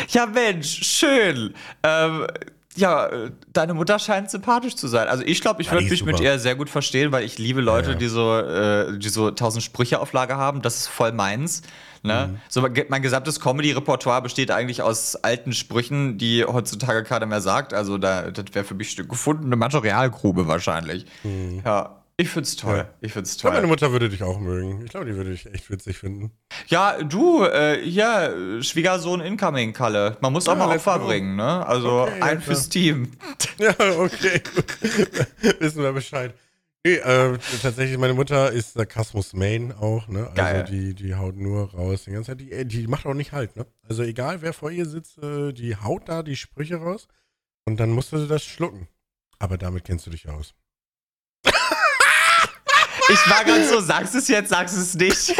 [0.09, 1.55] ja, Mensch, schön.
[1.83, 2.27] Ähm,
[2.77, 5.09] ja, äh, deine Mutter scheint sympathisch zu sein.
[5.09, 6.29] Also ich glaube, ich Ja, würde mich mit super.
[6.31, 7.99] ihr sehr gut verstehen, weil ich liebe Leute, Ja, ja.
[7.99, 10.63] die so, äh, die so tausend Sprüche auf Lager haben.
[10.63, 11.63] Das ist voll meins.
[12.03, 12.29] Ne?
[12.33, 12.41] Mhm.
[12.49, 17.75] So mein, gesamtes Comedy-Repertoire besteht eigentlich aus alten Sprüchen, die heutzutage keiner mehr sagt.
[17.75, 21.05] Also da, das wäre für mich eine gefundene Materialgrube wahrscheinlich.
[21.65, 22.77] Ja, ich find's toll.
[22.79, 22.89] Ja.
[23.01, 23.53] Ich find's toll.
[23.53, 24.83] meine Mutter würde dich auch mögen.
[24.85, 26.33] Ich glaube, die würde dich echt witzig finden.
[26.69, 28.31] Ja, du, äh, ja,
[28.63, 30.17] Schwiegersohn incoming, Kalle.
[30.21, 31.07] Man muss auch Ja, mal Opfer go.
[31.07, 31.67] bringen, ne?
[31.67, 33.13] Also Okay, ja, ein fürs Team.
[33.59, 34.41] Ja, okay.
[35.59, 36.35] Wissen wir Bescheid.
[36.83, 40.21] Nee, äh, tatsächlich, meine Mutter ist Sarkasmus Main auch, ne?
[40.29, 40.65] Also Geil.
[40.65, 42.41] die, die haut nur raus die ganze Zeit.
[42.41, 43.67] Die, die macht auch nicht halt, ne?
[43.87, 47.07] Also egal, wer vor ihr sitzt, äh, die haut da die Sprüche raus
[47.67, 48.89] und dann musst du das schlucken.
[49.39, 50.55] Aber damit kennst du dich aus.
[53.13, 55.35] Ich war gerade so, sagst es jetzt, sagst es nicht.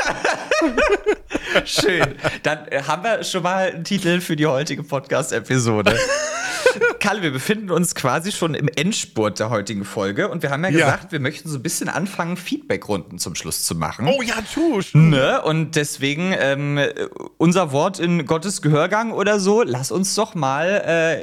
[1.65, 2.17] Schön.
[2.43, 5.97] Dann äh, haben wir schon mal einen Titel für die heutige Podcast-Episode.
[7.01, 10.71] Kalle, wir befinden uns quasi schon im Endspurt der heutigen Folge und wir haben ja
[10.71, 10.87] Ja.
[10.87, 14.07] gesagt, wir möchten so ein bisschen anfangen, Feedback-Runden zum Schluss zu machen.
[14.09, 14.81] Oh ja, tu!
[14.83, 15.11] stimmt.
[15.11, 15.43] Ne?
[15.43, 16.79] Und deswegen ähm,
[17.39, 20.67] unser Wort in Gottes Gehörgang oder so, lass uns doch mal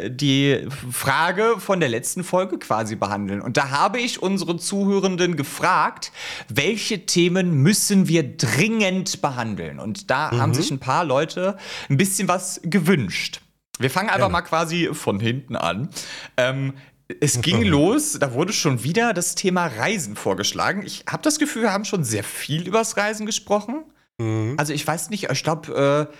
[0.04, 3.42] äh, die Frage von der letzten Folge quasi behandeln.
[3.42, 6.12] Und da habe ich unsere Zuhörenden gefragt,
[6.50, 9.80] welche Themen müssen wir dringend behandeln?
[9.80, 11.58] Und da haben sich ein paar Leute
[11.90, 13.42] ein bisschen was gewünscht.
[13.80, 15.90] Wir fangen einfach mal quasi von hinten an.
[16.38, 16.74] Ähm,
[17.20, 20.84] es ging los, da wurde schon wieder das Thema Reisen vorgeschlagen.
[20.86, 23.84] Ich habe das Gefühl, wir haben schon sehr viel übers Reisen gesprochen.
[24.18, 24.56] Mhm.
[24.58, 26.14] Also ich weiß nicht, ich glaube, äh,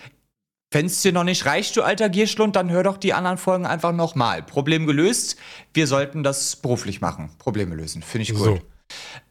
[0.70, 3.66] wenn es dir noch nicht reicht, du alter Gierschlund, dann hör doch die anderen Folgen
[3.66, 4.42] einfach nochmal.
[4.42, 5.36] Problem gelöst.
[5.72, 7.30] Wir sollten das beruflich machen.
[7.38, 8.02] Probleme lösen.
[8.02, 8.44] Finde ich gut.
[8.44, 8.58] So.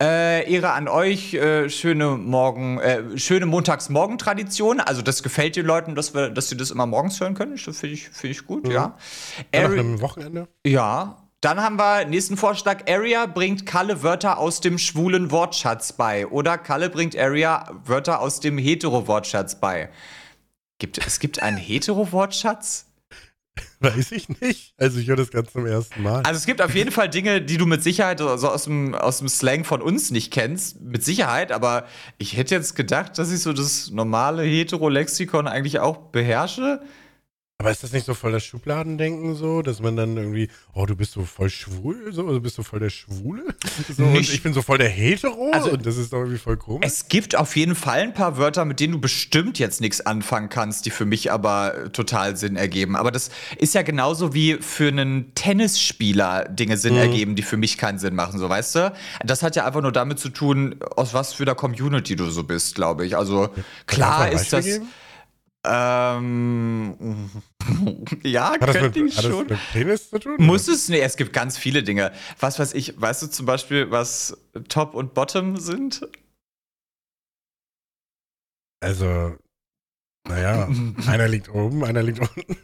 [0.01, 4.79] Äh, Ehre an euch, äh, schöne Morgen, äh, schöne Montagsmorgen-Tradition.
[4.79, 7.53] Also das gefällt den Leuten, dass wir, dass sie das immer morgens hören können.
[7.63, 8.95] Das finde ich, finde ich gut, ja.
[9.53, 10.47] Nach Ari- einem Wochenende?
[10.65, 11.23] ja.
[11.41, 12.89] Dann haben wir nächsten Vorschlag.
[12.89, 16.25] Area bringt Kalle Wörter aus dem schwulen Wortschatz bei.
[16.25, 19.89] Oder Kalle bringt Area Wörter aus dem hetero-Wortschatz bei.
[20.79, 22.86] Gibt, es gibt einen hetero-Wortschatz?
[23.79, 24.73] Weiß ich nicht.
[24.77, 26.23] Also ich höre das ganz zum ersten Mal.
[26.23, 29.19] Also es gibt auf jeden Fall Dinge, die du mit Sicherheit so aus dem, aus
[29.19, 30.81] dem Slang von uns nicht kennst.
[30.81, 31.85] Mit Sicherheit, aber
[32.17, 36.81] ich hätte jetzt gedacht, dass ich so das normale Hetero-Lexikon eigentlich auch beherrsche.
[37.59, 40.95] Aber ist das nicht so voll das Schubladendenken so, dass man dann irgendwie, oh, du
[40.95, 43.43] bist so voll schwul, so, also bist du voll der Schwule?
[43.97, 46.57] So, und ich bin so voll der Hetero Also- und das ist doch irgendwie voll
[46.57, 46.85] komisch.
[46.85, 50.49] Es gibt auf jeden Fall ein paar Wörter, mit denen du bestimmt jetzt nichts anfangen
[50.49, 52.95] kannst, die für mich aber äh, total Sinn ergeben.
[52.95, 57.77] Aber das ist ja genauso wie für einen Tennisspieler Dinge Sinn ergeben, die für mich
[57.79, 58.93] keinen Sinn machen, so weißt du?
[59.25, 62.43] Das hat ja einfach nur damit zu tun, aus was für der Community du so
[62.43, 63.17] bist, glaube ich.
[63.17, 63.49] Also
[63.87, 64.65] klar du ist das.
[64.65, 64.87] Geben?
[65.69, 67.29] Ähm,
[68.23, 69.47] ja, Hat das, könnte mit, ich hat das schon.
[69.47, 70.35] mit Penis zu tun?
[70.37, 70.87] Muss es?
[70.89, 72.11] Nee, es gibt ganz viele Dinge.
[72.39, 74.37] Was weiß ich, weißt du zum Beispiel, was
[74.69, 76.07] Top und Bottom sind?
[78.79, 79.35] Also,
[80.27, 80.69] naja,
[81.07, 82.57] einer liegt oben, einer liegt unten.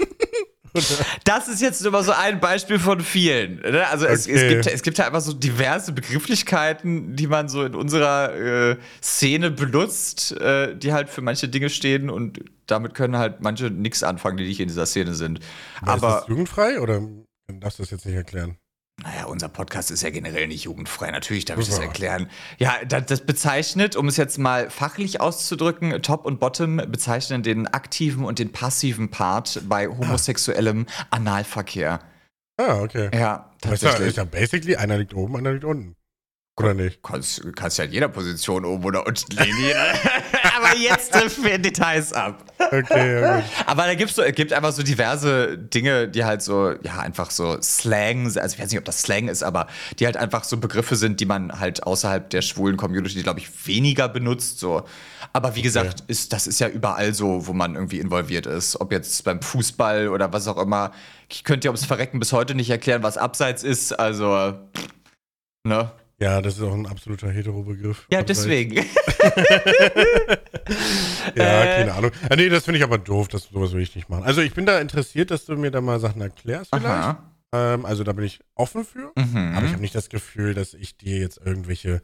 [1.23, 3.57] Das ist jetzt immer so ein Beispiel von vielen.
[3.61, 3.87] Ne?
[3.87, 4.49] Also es, es, Okay.
[4.49, 8.33] gibt, es gibt ja einfach so diverse Begrifflichkeiten, die man so in unserer
[8.71, 13.65] äh, Szene benutzt, äh, die halt für manche Dinge stehen und damit können halt manche
[13.69, 15.39] nichts anfangen, die nicht in dieser Szene sind.
[15.81, 17.01] Aber ist Aber das jugendfrei oder
[17.59, 18.57] darfst du das jetzt nicht erklären?
[19.01, 21.09] Naja, unser Podcast ist ja generell nicht jugendfrei.
[21.09, 22.29] Natürlich darf ich das erklären.
[22.59, 27.67] Ja, das, das bezeichnet, um es jetzt mal fachlich auszudrücken, Top und Bottom bezeichnen den
[27.67, 31.99] aktiven und den passiven Part bei homosexuellem Analverkehr.
[32.57, 33.09] Ah, okay.
[33.13, 34.09] Ja, Das ist ja, tatsächlich.
[34.09, 35.95] ist ja basically, einer liegt oben, einer liegt unten.
[36.59, 37.01] Oder nicht?
[37.01, 39.73] Kannst, kannst ja in jeder Position oben oder unten liegen.
[40.73, 42.43] Aber jetzt äh, für Details ab.
[42.57, 43.43] Okay, ja gut.
[43.65, 47.31] Aber da gibt's so, es gibt einfach so diverse Dinge, die halt so, ja, einfach
[47.31, 49.67] so Slang, also ich weiß nicht, ob das Slang ist, aber
[49.99, 53.67] die halt einfach so Begriffe sind, die man halt außerhalb der schwulen Community, glaube ich,
[53.67, 54.59] weniger benutzt.
[54.59, 54.83] So.
[55.33, 58.79] Aber wie gesagt, ist, das ist ja überall so, wo man irgendwie involviert ist.
[58.79, 60.91] Ob jetzt beim Fußball oder was auch immer.
[61.29, 63.97] Ich könnte dir ums Verrecken bis heute nicht erklären, was Abseits ist.
[63.99, 64.87] Also, pff,
[65.63, 65.91] ne?
[66.23, 68.07] Ja, das ist auch ein absoluter Hetero-Begriff.
[68.09, 68.85] Ja, deswegen.
[71.35, 71.75] Ja, Äh.
[71.77, 72.11] keine Ahnung.
[72.29, 74.23] Ah, nee, das finde ich aber doof, das, sowas will ich nicht machen.
[74.23, 77.17] Also ich bin da interessiert, dass du mir da mal Sachen erklärst vielleicht.
[77.51, 79.11] Ähm, also da bin ich offen für.
[79.17, 79.53] Mhm.
[79.55, 82.01] Aber ich habe nicht das Gefühl, dass ich dir jetzt irgendwelche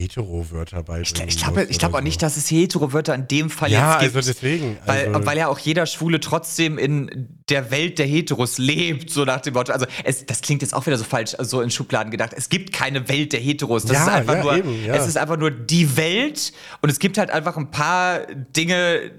[0.00, 2.26] Hetero-Wörter beibringen Ich, ich glaube ich glaub auch nicht, so.
[2.26, 4.16] dass es Hetero-Wörter in dem Fall Ja, jetzt gibt.
[4.16, 4.78] also deswegen.
[4.86, 9.24] weil, also, weil ja auch jeder Schwule trotzdem in der Welt der Heteros lebt, so
[9.24, 9.72] nach dem Motto.
[9.72, 12.32] Also, es, das klingt jetzt auch wieder so falsch, so in Schubladen gedacht.
[12.36, 13.82] Es gibt keine Welt der Heteros.
[13.86, 14.94] Das Ja, ist einfach ja, nur, eben, ja.
[14.94, 18.20] es ist einfach nur die Welt und es gibt halt einfach ein paar
[18.56, 19.10] Dinge,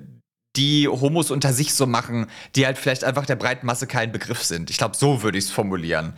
[0.56, 4.44] die Homos unter sich so machen, die halt vielleicht einfach der breiten Masse kein Begriff
[4.44, 4.70] sind.
[4.70, 6.14] Ich glaube, so würde ich es formulieren.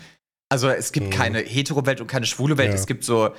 [0.49, 1.11] Also es gibt mhm.
[1.11, 2.69] keine hetero Welt und keine schwule Welt.
[2.69, 2.75] Ja.
[2.75, 3.31] Es gibt so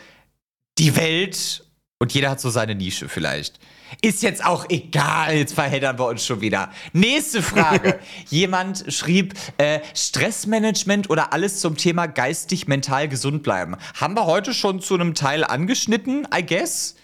[0.78, 1.64] die Welt
[2.02, 3.60] und jeder hat so seine Nische vielleicht.
[4.00, 6.72] Ist jetzt auch egal, jetzt verheddern wir uns schon wieder.
[6.92, 8.00] Nächste Frage.
[8.28, 13.76] Jemand schrieb, äh, Stressmanagement oder alles zum Thema geistig, mental gesund bleiben.
[13.94, 16.96] Haben wir heute schon zu einem Teil angeschnitten, I guess?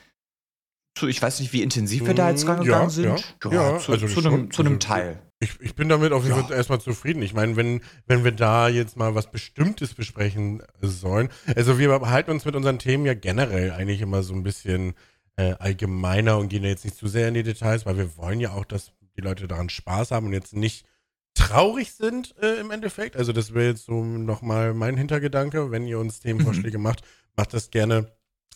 [1.07, 3.35] ich weiß nicht, wie intensiv wir da jetzt mm, rangegangen ja, sind.
[3.45, 5.23] Ja, ja, ja zu, also zu, einem, zu, einem, also Teil.
[5.41, 7.23] Ich, ich, bin damit auf jeden Fall erstmal zufrieden.
[7.23, 12.33] Ich meine, wenn, wenn wir da jetzt mal was Bestimmtes besprechen sollen, also wir halten
[12.33, 14.95] uns mit unseren Themen ja generell eigentlich immer so ein bisschen
[15.37, 18.53] äh, allgemeiner und gehen jetzt nicht zu sehr in die Details, weil wir wollen ja
[18.53, 20.87] auch, dass die Leute daran Spaß haben und jetzt nicht
[21.35, 23.17] traurig sind äh, im Endeffekt.
[23.17, 25.71] Also das wäre jetzt so nochmal mein Hintergedanke.
[25.71, 27.03] Wenn ihr uns Themenvorschläge macht,
[27.37, 28.11] macht das gerne.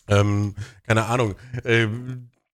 [0.08, 1.36] Ähm, keine Ahnung.
[1.62, 1.86] Äh,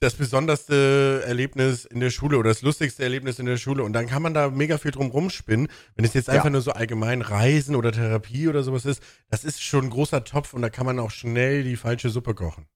[0.00, 4.06] das besonderste Erlebnis in der Schule oder das lustigste Erlebnis in der Schule und dann
[4.06, 5.68] kann man da mega viel drum rumspinnen.
[5.96, 6.50] Wenn es jetzt einfach ja.
[6.50, 10.54] nur so allgemein Reisen oder Therapie oder sowas ist, das ist schon ein großer Topf
[10.54, 12.66] und da kann man auch schnell die falsche Suppe kochen.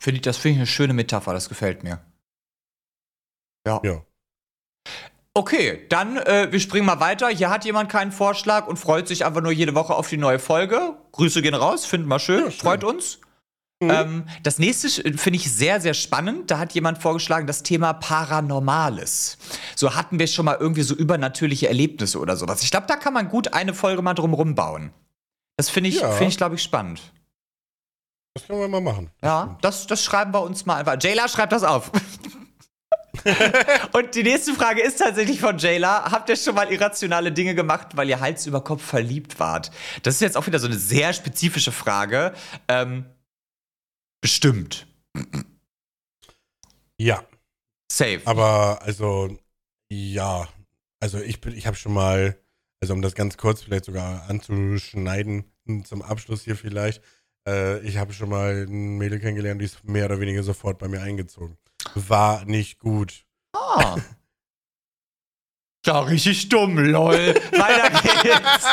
[0.00, 2.00] Finde ich, das finde ich eine schöne Metapher, das gefällt mir.
[3.64, 3.80] Ja.
[3.84, 4.04] Ja.
[5.34, 7.28] Okay, dann äh, wir springen mal weiter.
[7.28, 10.40] Hier hat jemand keinen Vorschlag und freut sich einfach nur jede Woche auf die neue
[10.40, 10.96] Folge.
[11.12, 12.60] Grüße gehen raus, finden wir schön, ja, schön.
[12.60, 13.20] freut uns.
[13.82, 13.90] Mhm.
[13.90, 16.50] Ähm, das nächste finde ich sehr, sehr spannend.
[16.50, 19.38] Da hat jemand vorgeschlagen, das Thema Paranormales.
[19.74, 22.62] So hatten wir schon mal irgendwie so übernatürliche Erlebnisse oder sowas.
[22.62, 24.92] Ich glaube, da kann man gut eine Folge mal drum rumbauen.
[25.56, 26.12] Das finde ich, ja.
[26.12, 27.00] finde ich, glaube ich, spannend.
[28.34, 29.10] Das können wir mal machen.
[29.22, 30.96] ja, das, das schreiben wir uns mal einfach.
[30.98, 31.90] Jayla, schreibt das auf.
[33.92, 36.10] Und die nächste Frage ist tatsächlich von Jayla.
[36.10, 39.70] Habt ihr schon mal irrationale Dinge gemacht, weil ihr Hals über Kopf verliebt wart?
[40.02, 42.32] Das ist jetzt auch wieder so eine sehr spezifische Frage.
[42.68, 43.04] Ähm,
[44.22, 44.86] bestimmt.
[46.96, 47.22] Ja.
[47.92, 48.22] Safe.
[48.24, 49.36] Aber also,
[49.90, 50.48] ja.
[51.00, 52.38] Also ich bin, ich habe schon mal,
[52.80, 55.44] also um das ganz kurz vielleicht sogar anzuschneiden,
[55.84, 57.02] zum Abschluss hier vielleicht,
[57.46, 60.88] äh, ich habe schon mal ein Mädel kennengelernt, die ist mehr oder weniger sofort bei
[60.88, 61.58] mir eingezogen.
[61.94, 63.26] War nicht gut.
[63.52, 63.96] Ah.
[65.84, 67.34] Ja, richtig dumm, lol.
[67.50, 67.90] Weiter
[68.22, 68.66] geht's.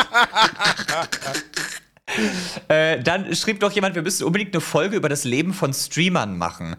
[2.68, 6.38] äh, dann schrieb doch jemand, wir müssen unbedingt eine Folge über das Leben von Streamern
[6.38, 6.76] machen.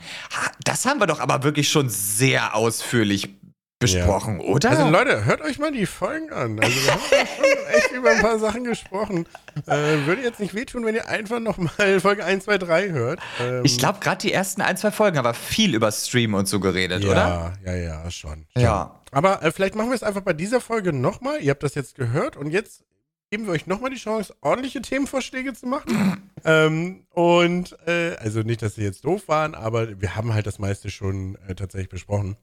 [0.65, 3.41] Das haben wir doch aber wirklich schon sehr ausführlich
[3.81, 4.47] besprochen, ja.
[4.47, 4.71] oder?
[4.71, 6.61] Also Leute, hört euch mal die Folgen an.
[6.61, 9.27] Also wir haben ja schon echt über ein paar Sachen gesprochen.
[9.67, 13.21] Äh, würde jetzt nicht wehtun, wenn ihr einfach nochmal Folge 1, 2, 3 hört.
[13.41, 16.47] Ähm, ich glaube, gerade die ersten ein, zwei Folgen haben wir viel über Stream und
[16.47, 17.53] so geredet, ja, oder?
[17.65, 18.47] Ja, ja, schon.
[18.55, 19.01] Ja.
[19.13, 21.41] Aber äh, vielleicht machen wir es einfach bei dieser Folge nochmal.
[21.41, 22.85] Ihr habt das jetzt gehört und jetzt
[23.31, 26.31] geben wir euch nochmal die Chance, ordentliche Themenvorschläge zu machen.
[26.45, 30.59] ähm, und äh, also nicht, dass sie jetzt doof waren, aber wir haben halt das
[30.59, 32.37] meiste schon äh, tatsächlich besprochen.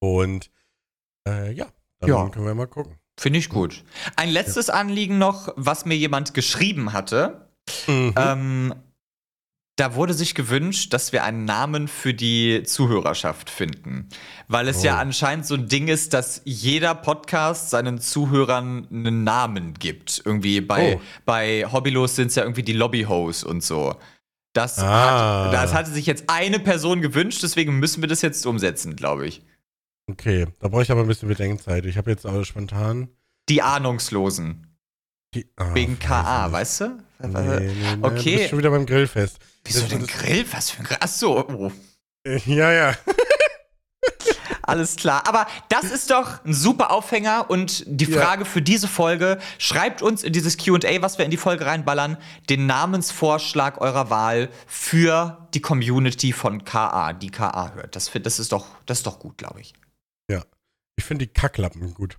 [0.00, 0.50] Und
[1.26, 1.66] äh, ja,
[2.00, 2.28] dann ja.
[2.28, 2.98] können wir mal gucken.
[3.18, 3.84] Finde ich gut.
[4.16, 4.74] Ein letztes ja.
[4.74, 7.48] Anliegen noch, was mir jemand geschrieben hatte.
[7.86, 8.14] Mhm.
[8.16, 8.74] Ähm,
[9.76, 14.08] da wurde sich gewünscht, dass wir einen Namen für die Zuhörerschaft finden.
[14.48, 14.86] Weil es oh.
[14.86, 20.22] ja anscheinend so ein Ding ist, dass jeder Podcast seinen Zuhörern einen Namen gibt.
[20.24, 21.00] Irgendwie bei, oh.
[21.26, 23.94] bei Hobbylos sind es ja irgendwie die Lobbyhosts und so.
[24.54, 25.44] Das, ah.
[25.44, 29.26] hat, das hatte sich jetzt eine Person gewünscht, deswegen müssen wir das jetzt umsetzen, glaube
[29.26, 29.42] ich.
[30.10, 31.84] Okay, da brauche ich aber ein bisschen Bedenkzeit.
[31.84, 33.08] Ich habe jetzt aber spontan.
[33.50, 34.78] Die Ahnungslosen.
[35.34, 37.05] Die, oh, Wegen KA, weißt du?
[37.18, 38.32] Nee, nee, nee, okay.
[38.32, 39.38] Du bist schon wieder beim Grillfest.
[39.64, 40.44] Wieso das, denn Grill?
[40.52, 40.98] Was für ein Grill?
[41.00, 41.40] Achso.
[41.40, 41.72] Oh.
[42.46, 42.94] Ja, ja.
[44.62, 45.26] Alles klar.
[45.28, 48.50] Aber das ist doch ein super Aufhänger und die Frage ja.
[48.50, 52.18] für diese Folge: Schreibt uns in dieses QA, was wir in die Folge reinballern,
[52.50, 57.94] den Namensvorschlag eurer Wahl für die Community von KA, die KA hört.
[57.94, 59.72] Das, das, ist, doch, das ist doch gut, glaube ich.
[60.28, 60.42] Ja.
[60.96, 62.18] Ich finde die Kacklappen gut.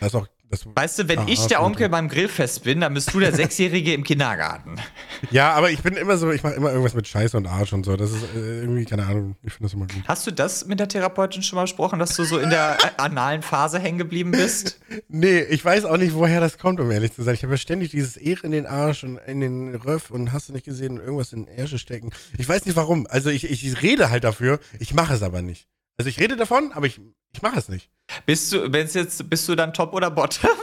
[0.00, 2.94] Das ist auch das weißt du, wenn ah, ich der Onkel beim Grillfest bin, dann
[2.94, 4.76] bist du der Sechsjährige im Kindergarten.
[5.32, 7.84] Ja, aber ich bin immer so, ich mache immer irgendwas mit Scheiße und Arsch und
[7.84, 7.96] so.
[7.96, 10.04] Das ist äh, irgendwie, keine Ahnung, ich finde das immer gut.
[10.06, 13.42] Hast du das mit der Therapeutin schon mal besprochen, dass du so in der analen
[13.42, 14.80] Phase hängen geblieben bist?
[15.08, 17.34] nee, ich weiß auch nicht, woher das kommt, um ehrlich zu sein.
[17.34, 20.48] Ich habe ja ständig dieses Ehr in den Arsch und in den Röff und hast
[20.48, 22.10] du nicht gesehen, irgendwas in den Ärsche stecken.
[22.38, 23.06] Ich weiß nicht warum.
[23.10, 25.66] Also ich, ich rede halt dafür, ich mache es aber nicht.
[25.98, 27.00] Also ich rede davon, aber ich,
[27.32, 27.90] ich mache es nicht.
[28.24, 30.50] Bist du, wenn jetzt, bist du dann Top oder Bottom?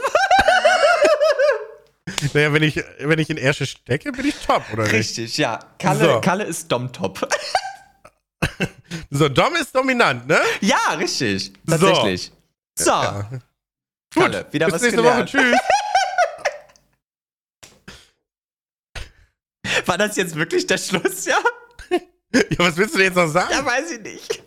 [2.32, 4.92] Naja, wenn ich, wenn ich in Ersche stecke, bin ich top, oder nicht?
[4.92, 5.58] Richtig, ja.
[5.78, 6.20] Kalle, so.
[6.20, 7.28] Kalle ist Dom-Top.
[9.10, 10.40] so, Dom ist dominant, ne?
[10.60, 11.52] Ja, richtig.
[11.68, 12.32] Tatsächlich.
[12.78, 12.84] So.
[12.84, 12.90] so.
[12.90, 13.28] Ja.
[14.14, 15.34] Kalle, Gut, wieder bis was nächste gelernt.
[15.34, 15.42] Woche.
[15.42, 15.58] Tschüss.
[19.86, 21.38] War das jetzt wirklich der Schluss, ja?
[22.32, 23.50] ja, was willst du denn jetzt noch sagen?
[23.50, 24.42] Ja, weiß ich nicht.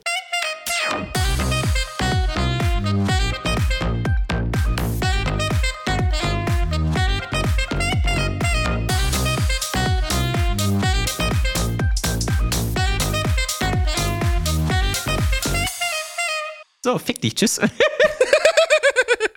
[16.84, 17.60] So, fick dich, tschüss.